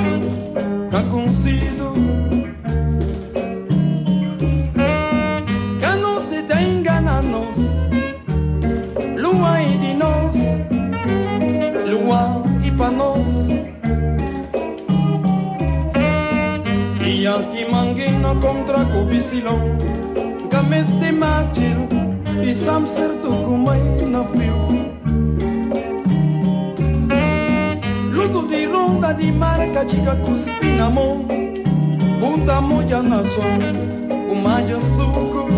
tá 0.90 1.02
concido. 1.04 1.92
Que 5.78 5.96
não 6.00 6.20
se 6.24 6.42
tenha 6.42 7.00
na 7.00 7.22
nós, 7.22 7.58
lua 9.16 9.62
e 9.62 9.78
de 9.78 9.94
nós, 9.94 10.34
lua 11.88 12.42
e 12.64 12.70
pra 12.72 12.90
nós. 12.90 13.48
E 17.06 17.26
aqui 17.26 17.70
mangueina 17.70 18.34
contra 18.36 18.84
cubicilão, 18.86 19.76
gameste 20.50 21.12
machil 21.12 21.88
e 22.42 22.54
samser 22.54 23.10
tu 23.22 23.42
comai 23.44 23.80
na 24.06 24.24
fio. 24.24 24.59
di 28.50 28.66
runda 28.66 29.12
di 29.12 29.30
marca 29.30 29.84
chika 29.84 30.16
kuspina 30.16 30.90
mo. 30.90 31.24
Bunda 32.20 32.60
moja 32.60 32.98
o 32.98 34.32
umajo 34.32 34.80
suku 34.80 35.48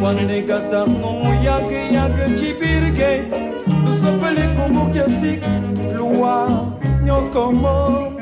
Quando 0.00 0.46
gata 0.46 0.86
no 0.86 1.12
yake 1.44 1.92
yake 1.94 2.58
birge 2.60 3.22
Tu 3.84 3.92
sapele 4.00 4.48
kumbu 4.56 4.92
kiasik 4.92 5.40
lua 5.94 6.66
nyokombo 7.04 8.12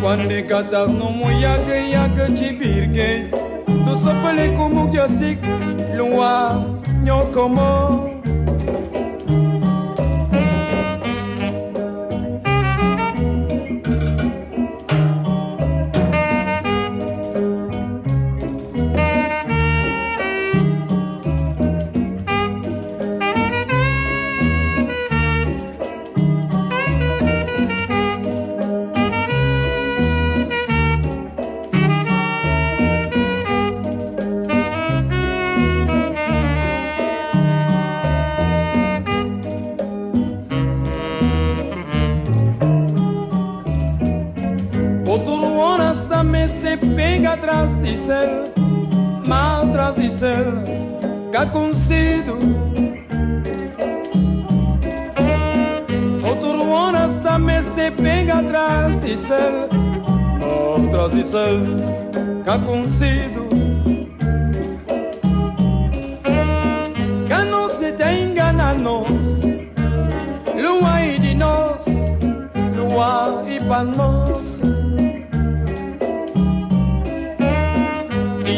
Quando 0.00 0.42
gata 0.48 0.86
no 0.86 1.30
yake 1.40 1.90
yake 1.90 2.52
birge 2.58 3.30
Tu 3.66 3.98
sapele 4.04 4.50
kumbu 4.56 4.88
kiasik 4.92 5.38
lua 5.96 6.54
nyokombo 6.54 6.75
No, 7.06 7.24
come 7.32 7.60
on. 7.60 8.15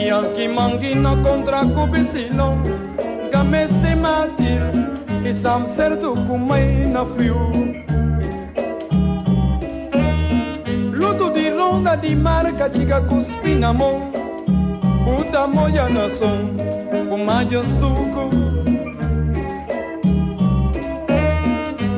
Yanki 0.09 0.49
mangi 0.49 0.95
na 0.95 1.15
kontra 1.23 1.61
kubisilo 1.75 2.57
Gameste 3.31 3.95
matil 3.95 4.65
e 5.23 5.35
serdu 5.35 6.15
kumay 6.27 6.87
na 6.87 7.05
fiu. 7.05 7.37
Luto 10.93 11.29
di 11.35 11.51
ronda 11.51 11.95
di 11.97 12.15
marca 12.15 12.71
Chiga 12.71 13.03
cuspina 13.03 13.75
mo 13.75 14.11
Buta 15.05 15.47
moya 15.47 15.89
na 15.91 16.09
son 16.09 16.57
Kumayo 17.09 17.63
suku. 17.63 18.31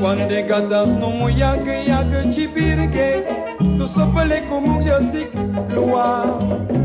Quando 0.01 0.43
gata 0.49 0.85
no 0.85 1.11
moyaga 1.11 2.05
que 2.11 2.33
chibirke 2.33 3.40
tosopeli 3.79 4.41
komungyosik 4.49 5.29
lwa 5.75 6.27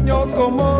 nyokomo 0.05 0.71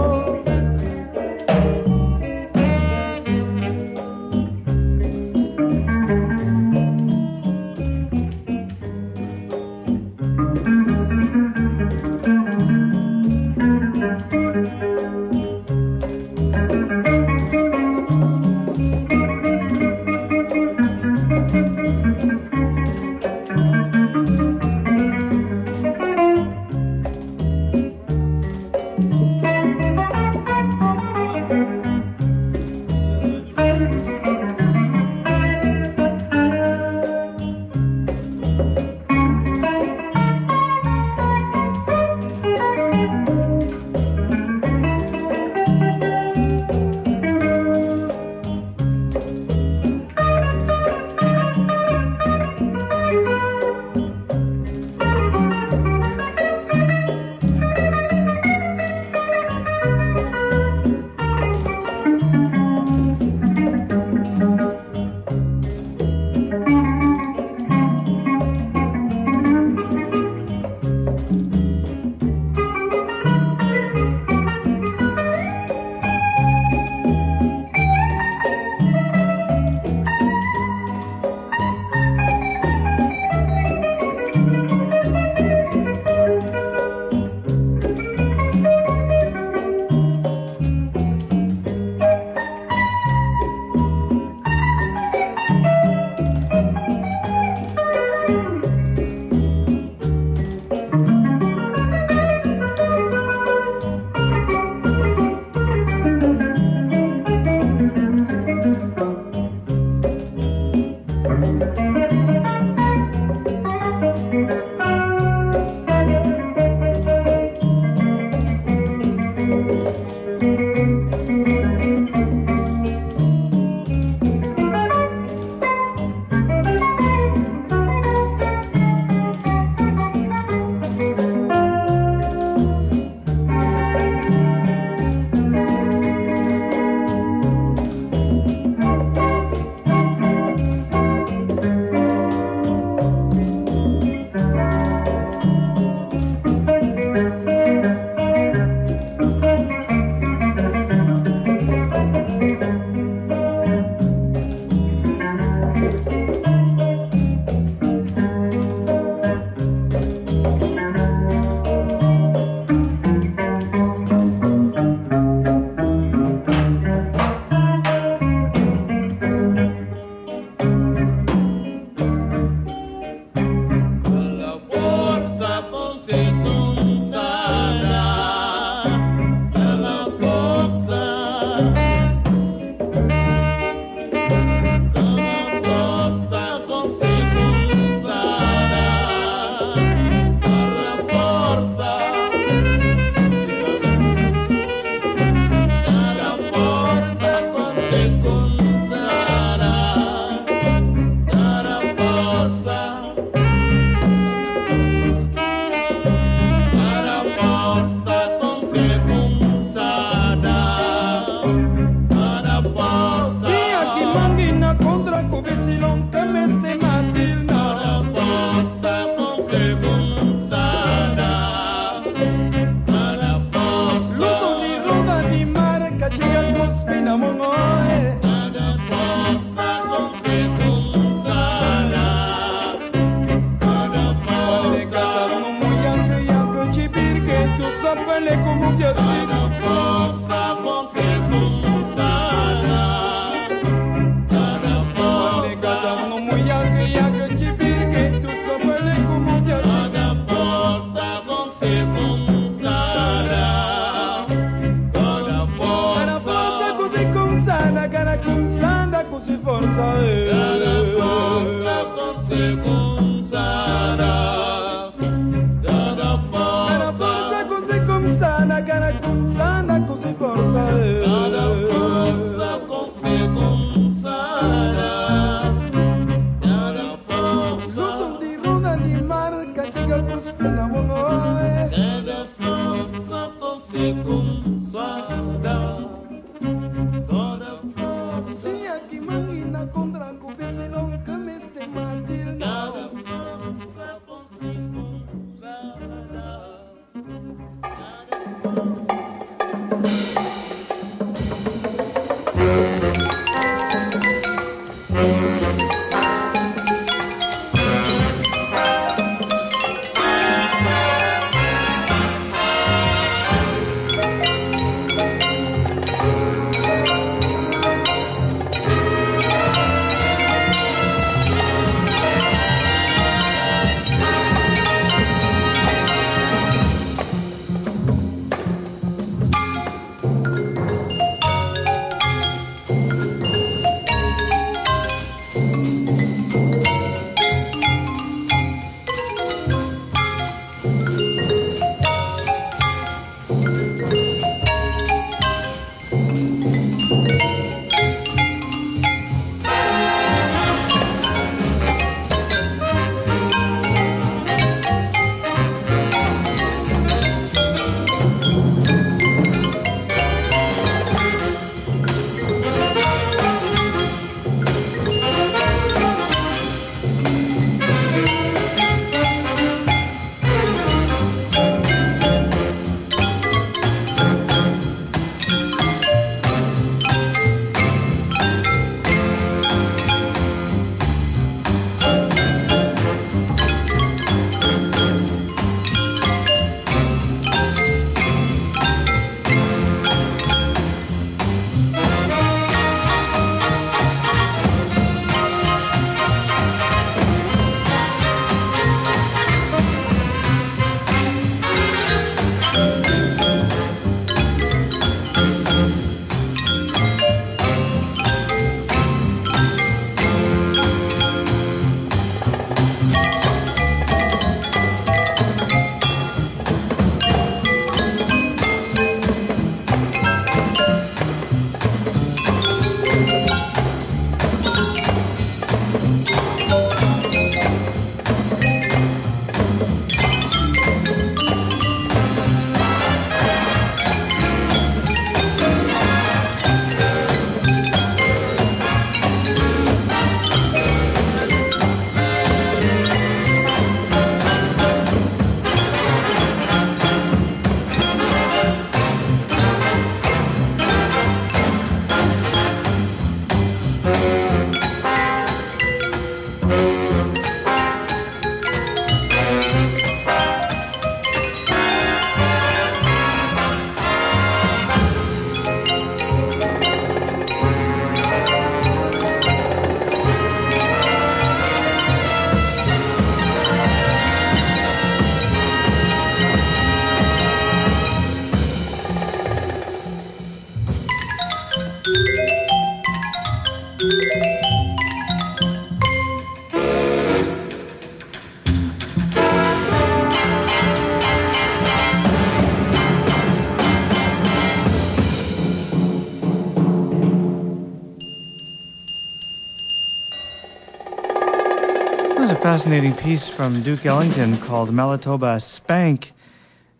fascinating 502.65 502.95
piece 502.95 503.29
from 503.29 503.61
Duke 503.61 503.85
Ellington 503.85 504.37
called 504.37 504.73
Manitoba 504.73 505.39
Spank. 505.39 506.13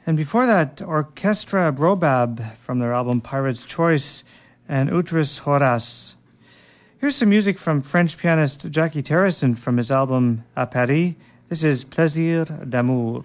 And 0.08 0.18
before 0.18 0.48
that, 0.48 0.82
Orchestra 0.82 1.72
Baobab 1.72 2.56
from 2.56 2.80
their 2.80 2.92
album 2.92 3.22
Pirate's 3.22 3.64
Choice 3.64 4.24
and 4.68 4.90
Utrus 4.90 5.42
Horas. 5.42 6.16
Here's 6.98 7.16
some 7.16 7.30
music 7.30 7.60
from 7.60 7.82
French 7.82 8.18
pianist 8.18 8.68
Jacky 8.72 9.04
Terrasson 9.04 9.56
from 9.56 9.78
his 9.78 9.92
album 9.92 10.44
A 10.56 10.66
Paris. 10.66 11.14
This 11.50 11.64
is 11.64 11.84
Plaisir 11.84 12.46
d'amour. 12.46 13.24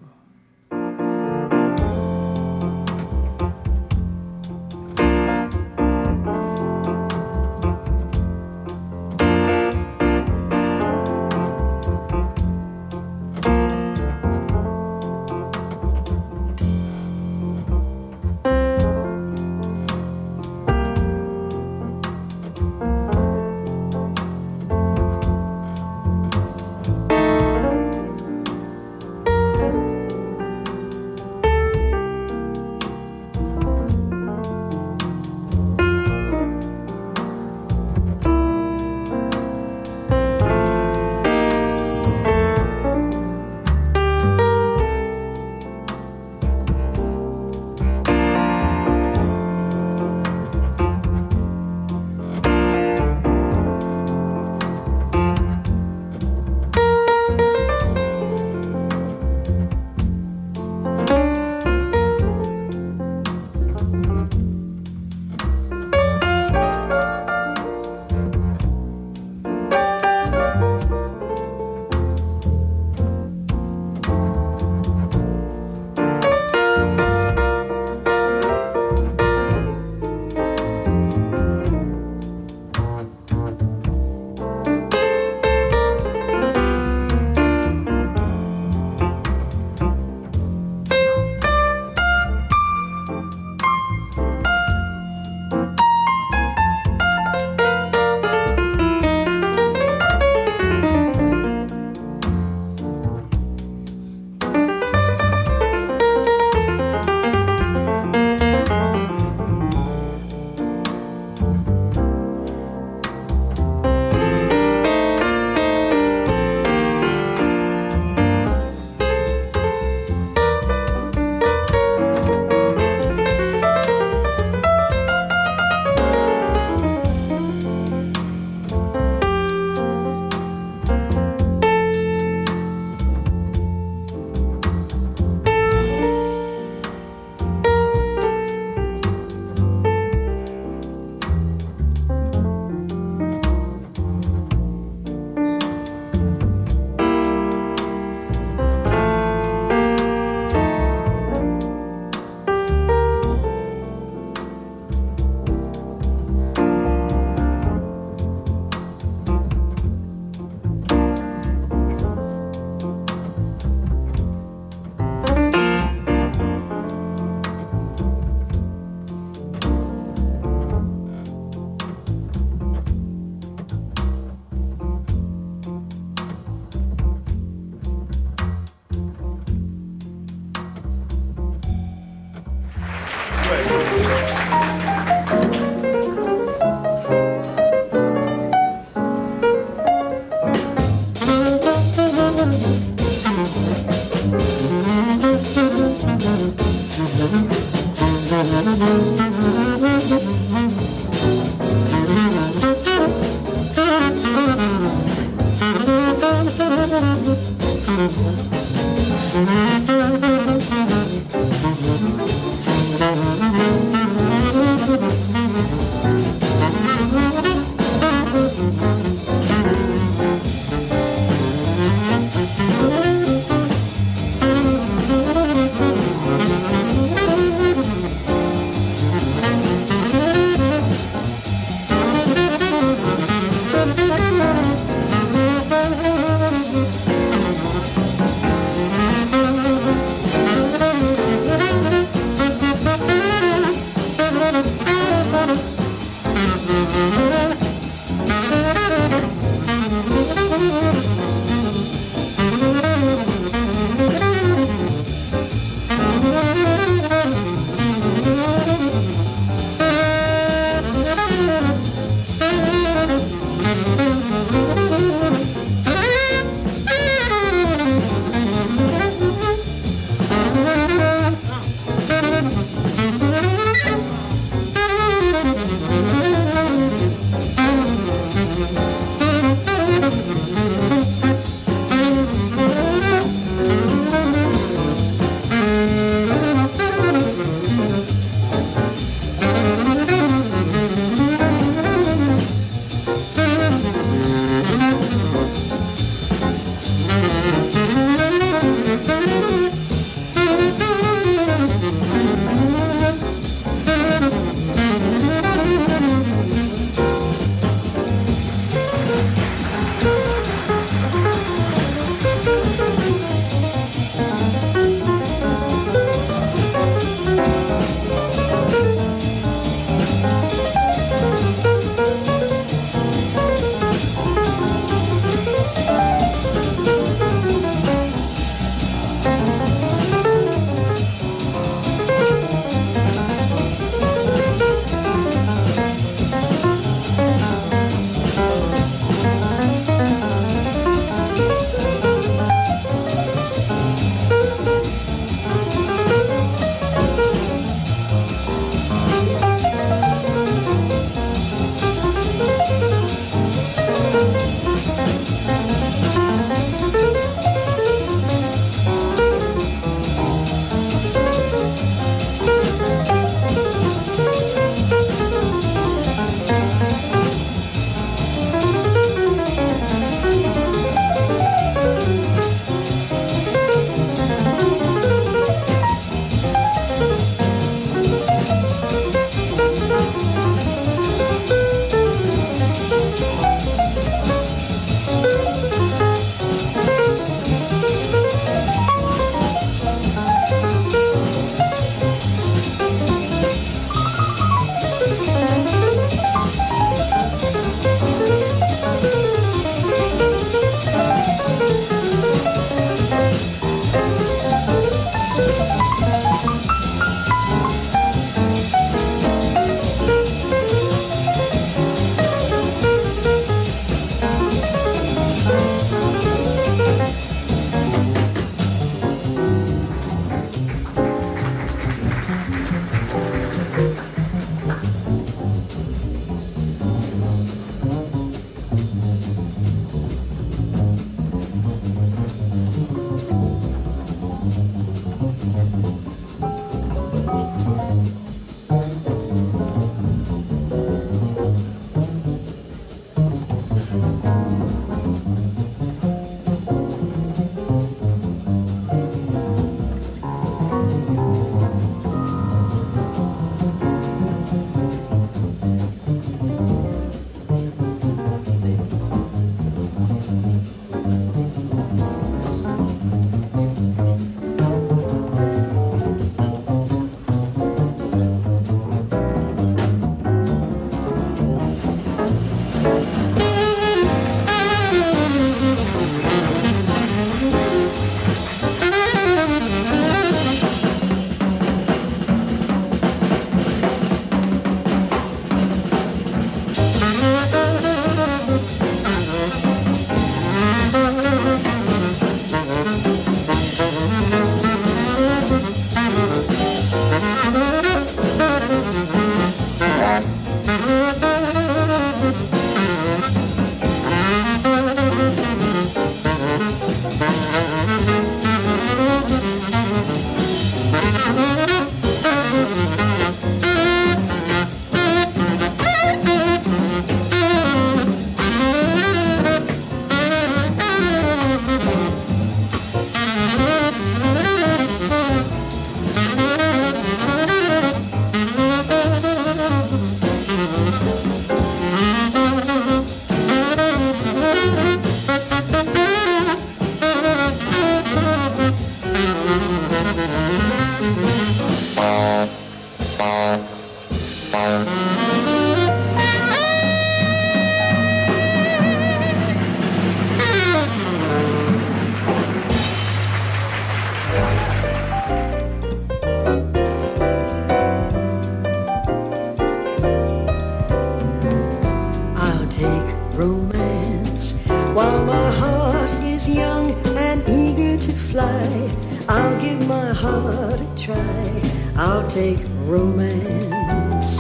Take 572.41 572.65
romance. 572.87 574.39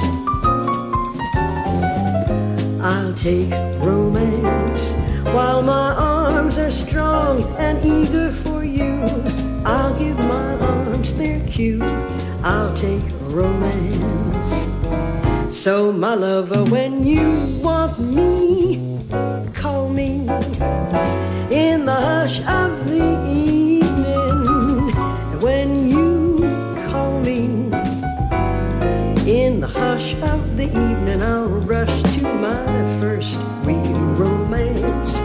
I'll 2.80 3.12
take 3.12 3.50
romance 3.84 4.94
while 5.34 5.62
my 5.62 5.92
arms 5.92 6.56
are 6.56 6.70
strong 6.70 7.42
and 7.58 7.84
eager 7.84 8.32
for 8.32 8.64
you. 8.64 8.94
I'll 9.66 9.94
give 9.98 10.18
my 10.18 10.50
arms 10.72 11.12
their 11.12 11.46
cue. 11.46 11.84
I'll 12.42 12.74
take 12.74 13.04
romance. 13.38 14.50
So, 15.54 15.92
my 15.92 16.14
lover, 16.14 16.64
when 16.76 17.04
you 17.04 17.60
want 17.62 17.98
me, 18.00 18.98
call 19.52 19.90
me 19.90 20.26
in 21.50 21.84
the 21.84 21.98
hush 22.08 22.40
of 22.48 22.69
evening, 31.10 31.28
I'll 31.28 31.48
rush 31.48 32.02
to 32.14 32.22
my 32.22 32.66
first 33.00 33.38
real 33.64 34.00
romance. 34.16 35.18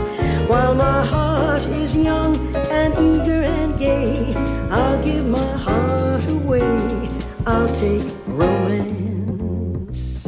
While 0.48 0.76
my 0.76 1.06
heart 1.06 1.66
is 1.68 1.96
young 1.96 2.36
and 2.56 2.94
eager 2.98 3.44
and 3.44 3.78
gay, 3.78 4.34
I'll 4.72 5.04
give 5.04 5.26
my 5.28 5.58
heart 5.58 6.32
away. 6.32 7.10
I'll 7.46 7.70
take 7.76 8.04
romance. 8.28 10.26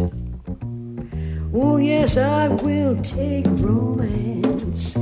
Oh, 1.53 1.77
yes, 1.77 2.17
I 2.17 2.49
will 2.49 3.01
take 3.01 3.45
romance. 3.47 4.95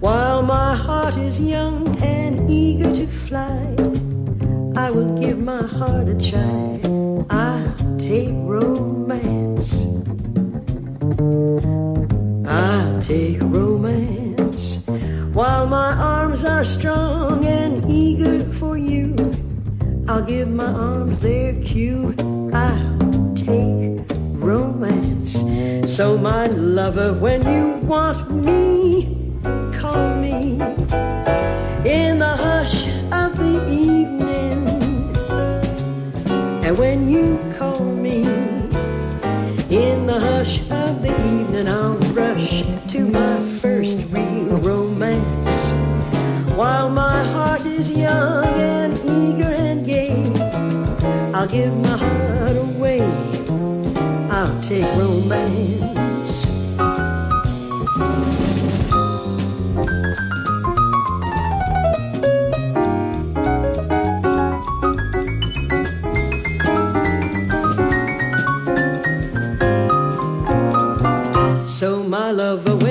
While 0.00 0.42
my 0.42 0.74
heart 0.74 1.16
is 1.16 1.40
young 1.40 2.00
and 2.02 2.48
eager 2.50 2.92
to 2.92 3.06
fly, 3.06 3.74
I 4.76 4.90
will 4.90 5.18
give 5.18 5.38
my 5.38 5.66
heart 5.66 6.08
a 6.08 6.14
try. 6.30 6.85
Are 16.56 16.64
strong 16.64 17.44
and 17.44 17.84
eager 17.86 18.40
for 18.54 18.78
you, 18.78 19.14
I'll 20.08 20.24
give 20.24 20.48
my 20.48 20.64
arms 20.64 21.18
their 21.18 21.52
cue. 21.60 22.14
I'll 22.50 23.34
take 23.34 24.00
romance. 24.40 25.32
So, 25.94 26.16
my 26.16 26.46
lover, 26.46 27.12
when 27.12 27.42
you 27.46 27.86
want 27.86 28.25
give 51.56 51.76
my 51.78 51.96
heart 51.96 52.56
away. 52.68 53.00
I'll 54.30 54.60
take 54.62 54.84
romance. 55.00 56.32
So, 71.78 72.02
my 72.02 72.32
lover, 72.32 72.85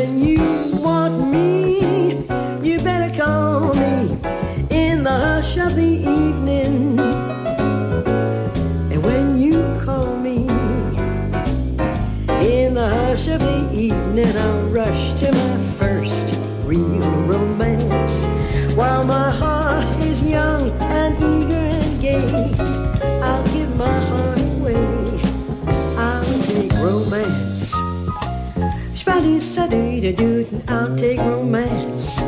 sadoo 30.06 30.44
doo 30.45 30.61
I'll 30.69 30.95
take 30.98 31.19
romance. 31.19 32.19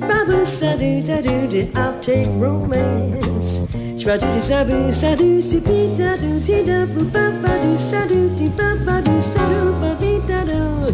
Baba 0.00 0.40
sadoo 0.46 1.04
doo 1.04 1.68
I'll 1.76 2.00
take 2.00 2.26
romance. 2.40 3.60
Spidey 4.00 4.40
sabu 4.40 4.78
sadoo 5.00 5.42
sipi 5.42 5.96
da 5.98 6.16
doo 6.16 6.40
ti 6.40 6.62
da 6.64 6.86
bu 6.86 7.04
ba 7.12 7.24
ba 7.42 7.52
doo 7.62 7.76
sadoo 7.76 8.28
ti 8.38 8.48
ba 8.56 8.68
ba 8.86 9.02
doo 9.04 9.20
sadoo 9.20 9.72
ba 9.82 9.90
bi 10.00 10.12
da 10.28 10.40
doo. 10.44 10.92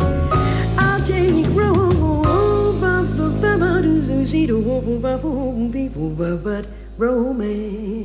I'll 0.78 1.00
take 1.06 1.46
romance. 1.54 2.80
Ba 2.82 2.94
ba 3.16 3.26
ba 3.42 3.52
ba 3.62 3.70
doo 3.82 4.02
zoo 4.02 4.26
si 4.26 4.46
doo 4.46 4.98
ba 4.98 5.14
bo 5.22 5.52
bi 5.72 5.88
bo 5.88 6.10
ba 6.10 6.34
ba 6.44 6.56
romance. 6.98 7.95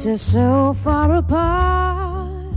Keeps 0.00 0.06
us 0.06 0.32
so 0.32 0.74
far 0.82 1.16
apart. 1.16 2.54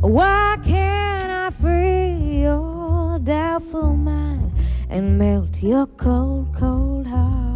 Why 0.00 0.58
can't 0.64 1.30
I 1.30 1.50
free 1.50 2.42
your 2.42 3.20
doubtful 3.20 3.94
mind 3.94 4.52
and 4.88 5.16
melt 5.16 5.62
your 5.62 5.86
cold, 5.86 6.48
cold 6.58 7.06
heart? 7.06 7.49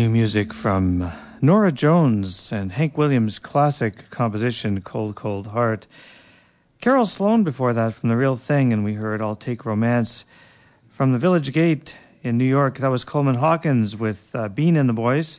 New 0.00 0.08
music 0.08 0.54
from 0.54 1.12
Norah 1.42 1.70
Jones 1.70 2.50
and 2.52 2.72
Hank 2.72 2.96
Williams' 2.96 3.38
classic 3.38 4.08
composition, 4.08 4.80
Cold, 4.80 5.14
Cold 5.14 5.48
Heart. 5.48 5.86
Carol 6.80 7.04
Sloane 7.04 7.44
before 7.44 7.74
that 7.74 7.92
from 7.92 8.08
The 8.08 8.16
Real 8.16 8.34
Thing, 8.34 8.72
and 8.72 8.82
we 8.82 8.94
heard 8.94 9.20
I'll 9.20 9.36
Take 9.36 9.66
Romance. 9.66 10.24
From 10.88 11.12
the 11.12 11.18
Village 11.18 11.52
Gate 11.52 11.96
in 12.22 12.38
New 12.38 12.46
York, 12.46 12.78
that 12.78 12.88
was 12.88 13.04
Coleman 13.04 13.34
Hawkins 13.34 13.94
with 13.94 14.34
uh, 14.34 14.48
Bean 14.48 14.74
and 14.78 14.88
the 14.88 14.94
Boys. 14.94 15.38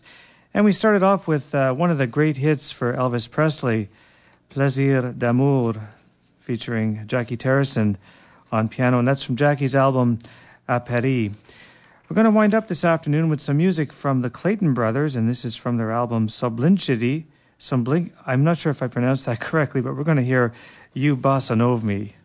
And 0.54 0.64
we 0.64 0.74
started 0.74 1.02
off 1.02 1.28
with 1.28 1.56
uh, 1.56 1.74
one 1.74 1.90
of 1.90 1.98
the 1.98 2.06
great 2.06 2.38
hits 2.38 2.72
for 2.72 2.94
Elvis 2.94 3.28
Presley, 3.28 3.90
Plaisir 4.52 5.12
d'amour, 5.14 5.74
featuring 6.40 7.08
Jacky 7.08 7.36
Terrasson 7.36 7.96
on 8.52 8.70
piano, 8.70 9.00
and 9.00 9.08
that's 9.08 9.24
from 9.24 9.38
Jacky's 9.38 9.74
album 9.74 10.20
A 10.68 10.80
Paris. 10.80 11.32
We're 12.12 12.16
going 12.16 12.26
to 12.26 12.32
wind 12.32 12.54
up 12.54 12.68
this 12.68 12.84
afternoon 12.84 13.30
with 13.30 13.40
some 13.40 13.56
music 13.56 13.94
from 13.94 14.20
the 14.20 14.30
Clayton 14.30 14.74
Brothers, 14.74 15.16
and 15.16 15.30
this 15.30 15.46
is 15.46 15.56
from 15.56 15.78
their 15.78 15.92
album 15.92 16.28
Siblingity. 16.28 17.24
Sublin- 17.58 18.12
I'm 18.28 18.44
not 18.44 18.58
sure 18.58 18.70
if 18.70 18.84
I 18.84 18.88
pronounced 18.88 19.26
that 19.28 19.40
correctly, 19.40 19.80
but 19.80 19.96
we're 19.96 20.04
going 20.04 20.18
to 20.18 20.22
hear 20.22 20.52
You 20.94 21.16
Bossa 21.16 21.58
Nova 21.58 21.86
Me. 21.86 22.16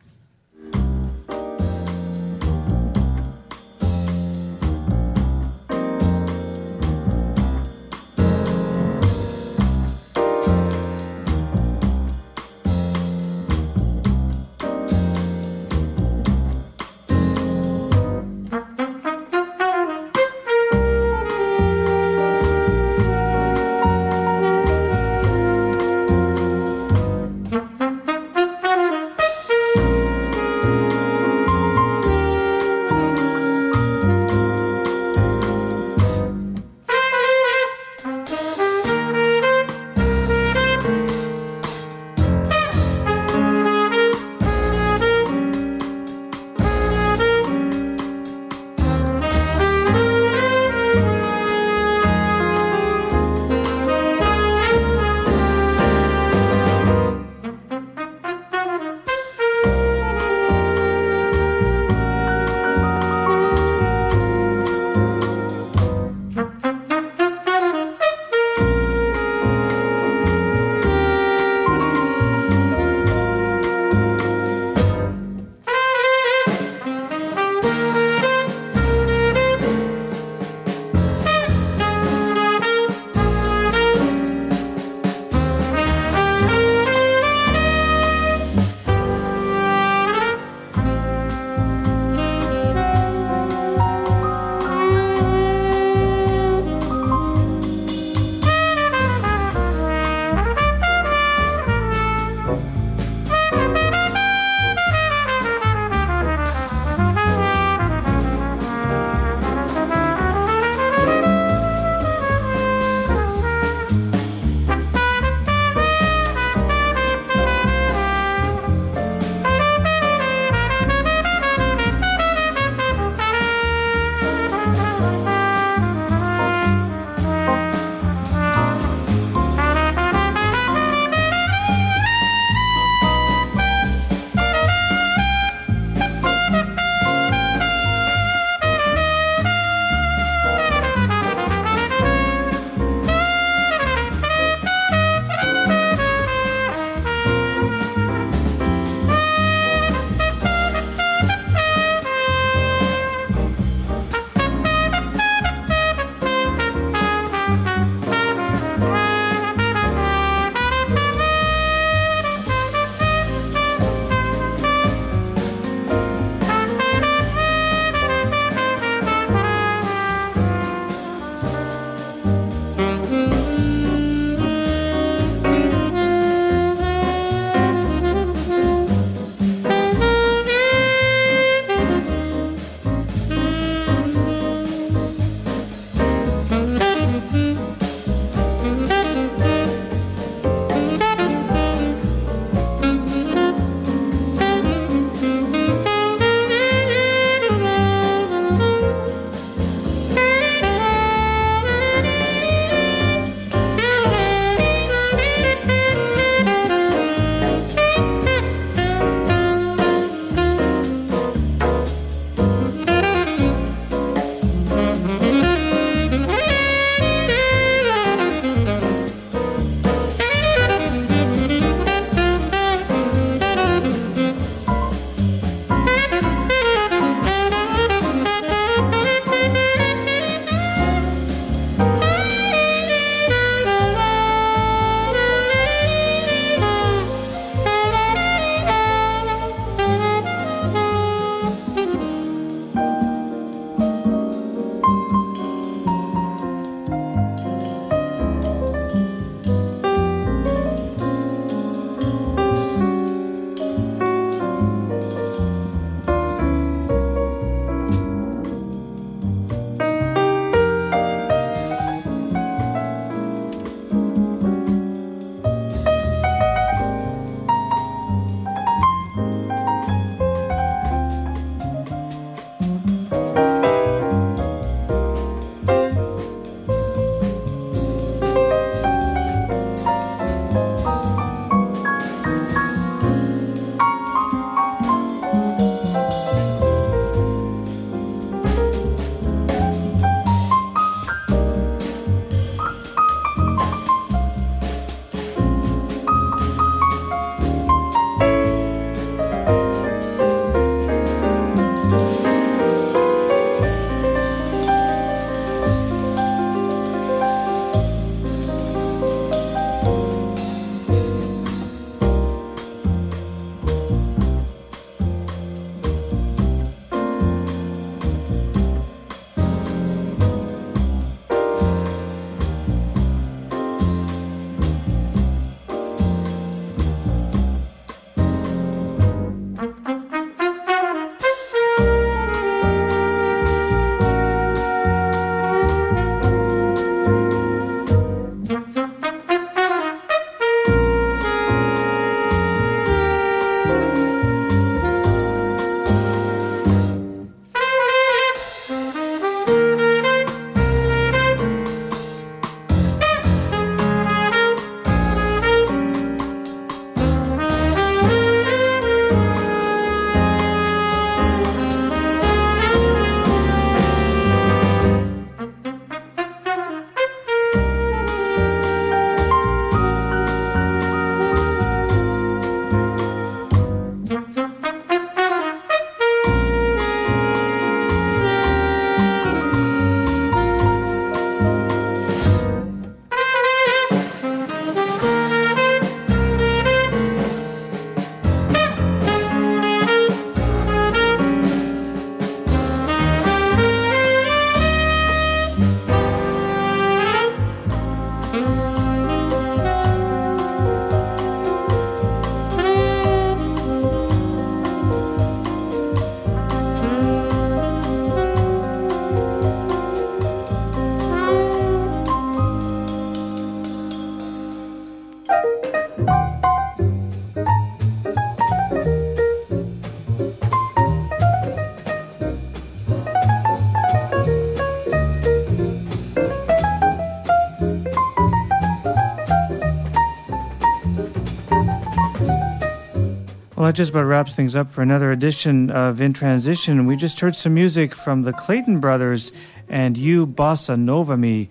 Well, 433.67 433.73
that 433.73 433.79
just 433.79 433.91
about 433.91 434.05
wraps 434.05 434.33
things 434.33 434.55
up 434.55 434.69
for 434.69 434.81
another 434.81 435.11
edition 435.11 435.73
of 435.73 436.01
In 436.01 436.13
Transition. 436.13 436.87
We 436.87 436.95
just 436.95 437.19
heard 437.19 437.35
some 437.35 437.55
music 437.55 437.97
from 437.97 438.23
the 438.23 438.33
Clayton 438.33 438.79
Brothers 438.79 439.33
and 439.69 439.99
You 439.99 440.25
Bossa 440.25 440.79
Nova 440.79 441.17
Me. 441.17 441.49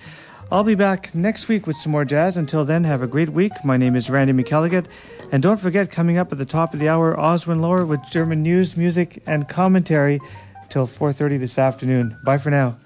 I'll 0.50 0.64
be 0.64 0.76
back 0.76 1.14
next 1.14 1.50
week 1.50 1.68
with 1.68 1.76
some 1.76 1.92
more 1.92 2.06
jazz. 2.06 2.38
Until 2.38 2.64
then, 2.64 2.86
have 2.86 3.02
a 3.02 3.08
great 3.08 3.32
week. 3.32 3.52
My 3.66 3.76
name 3.76 3.98
is 3.98 4.10
Randy 4.10 4.32
McElligott. 4.32 4.86
And 5.34 5.44
don't 5.44 5.60
forget, 5.60 5.92
coming 5.92 6.18
up 6.18 6.32
at 6.32 6.38
the 6.38 6.46
top 6.46 6.74
of 6.74 6.80
the 6.80 6.88
hour, 6.88 7.18
Oswin 7.18 7.60
Lower 7.60 7.86
with 7.86 8.00
German 8.12 8.42
news, 8.42 8.78
music, 8.78 9.22
and 9.28 9.50
commentary 9.50 10.22
till 10.70 10.88
4.30 10.88 11.38
this 11.38 11.60
afternoon. 11.60 12.16
Bye 12.24 12.38
for 12.38 12.50
now. 12.50 12.78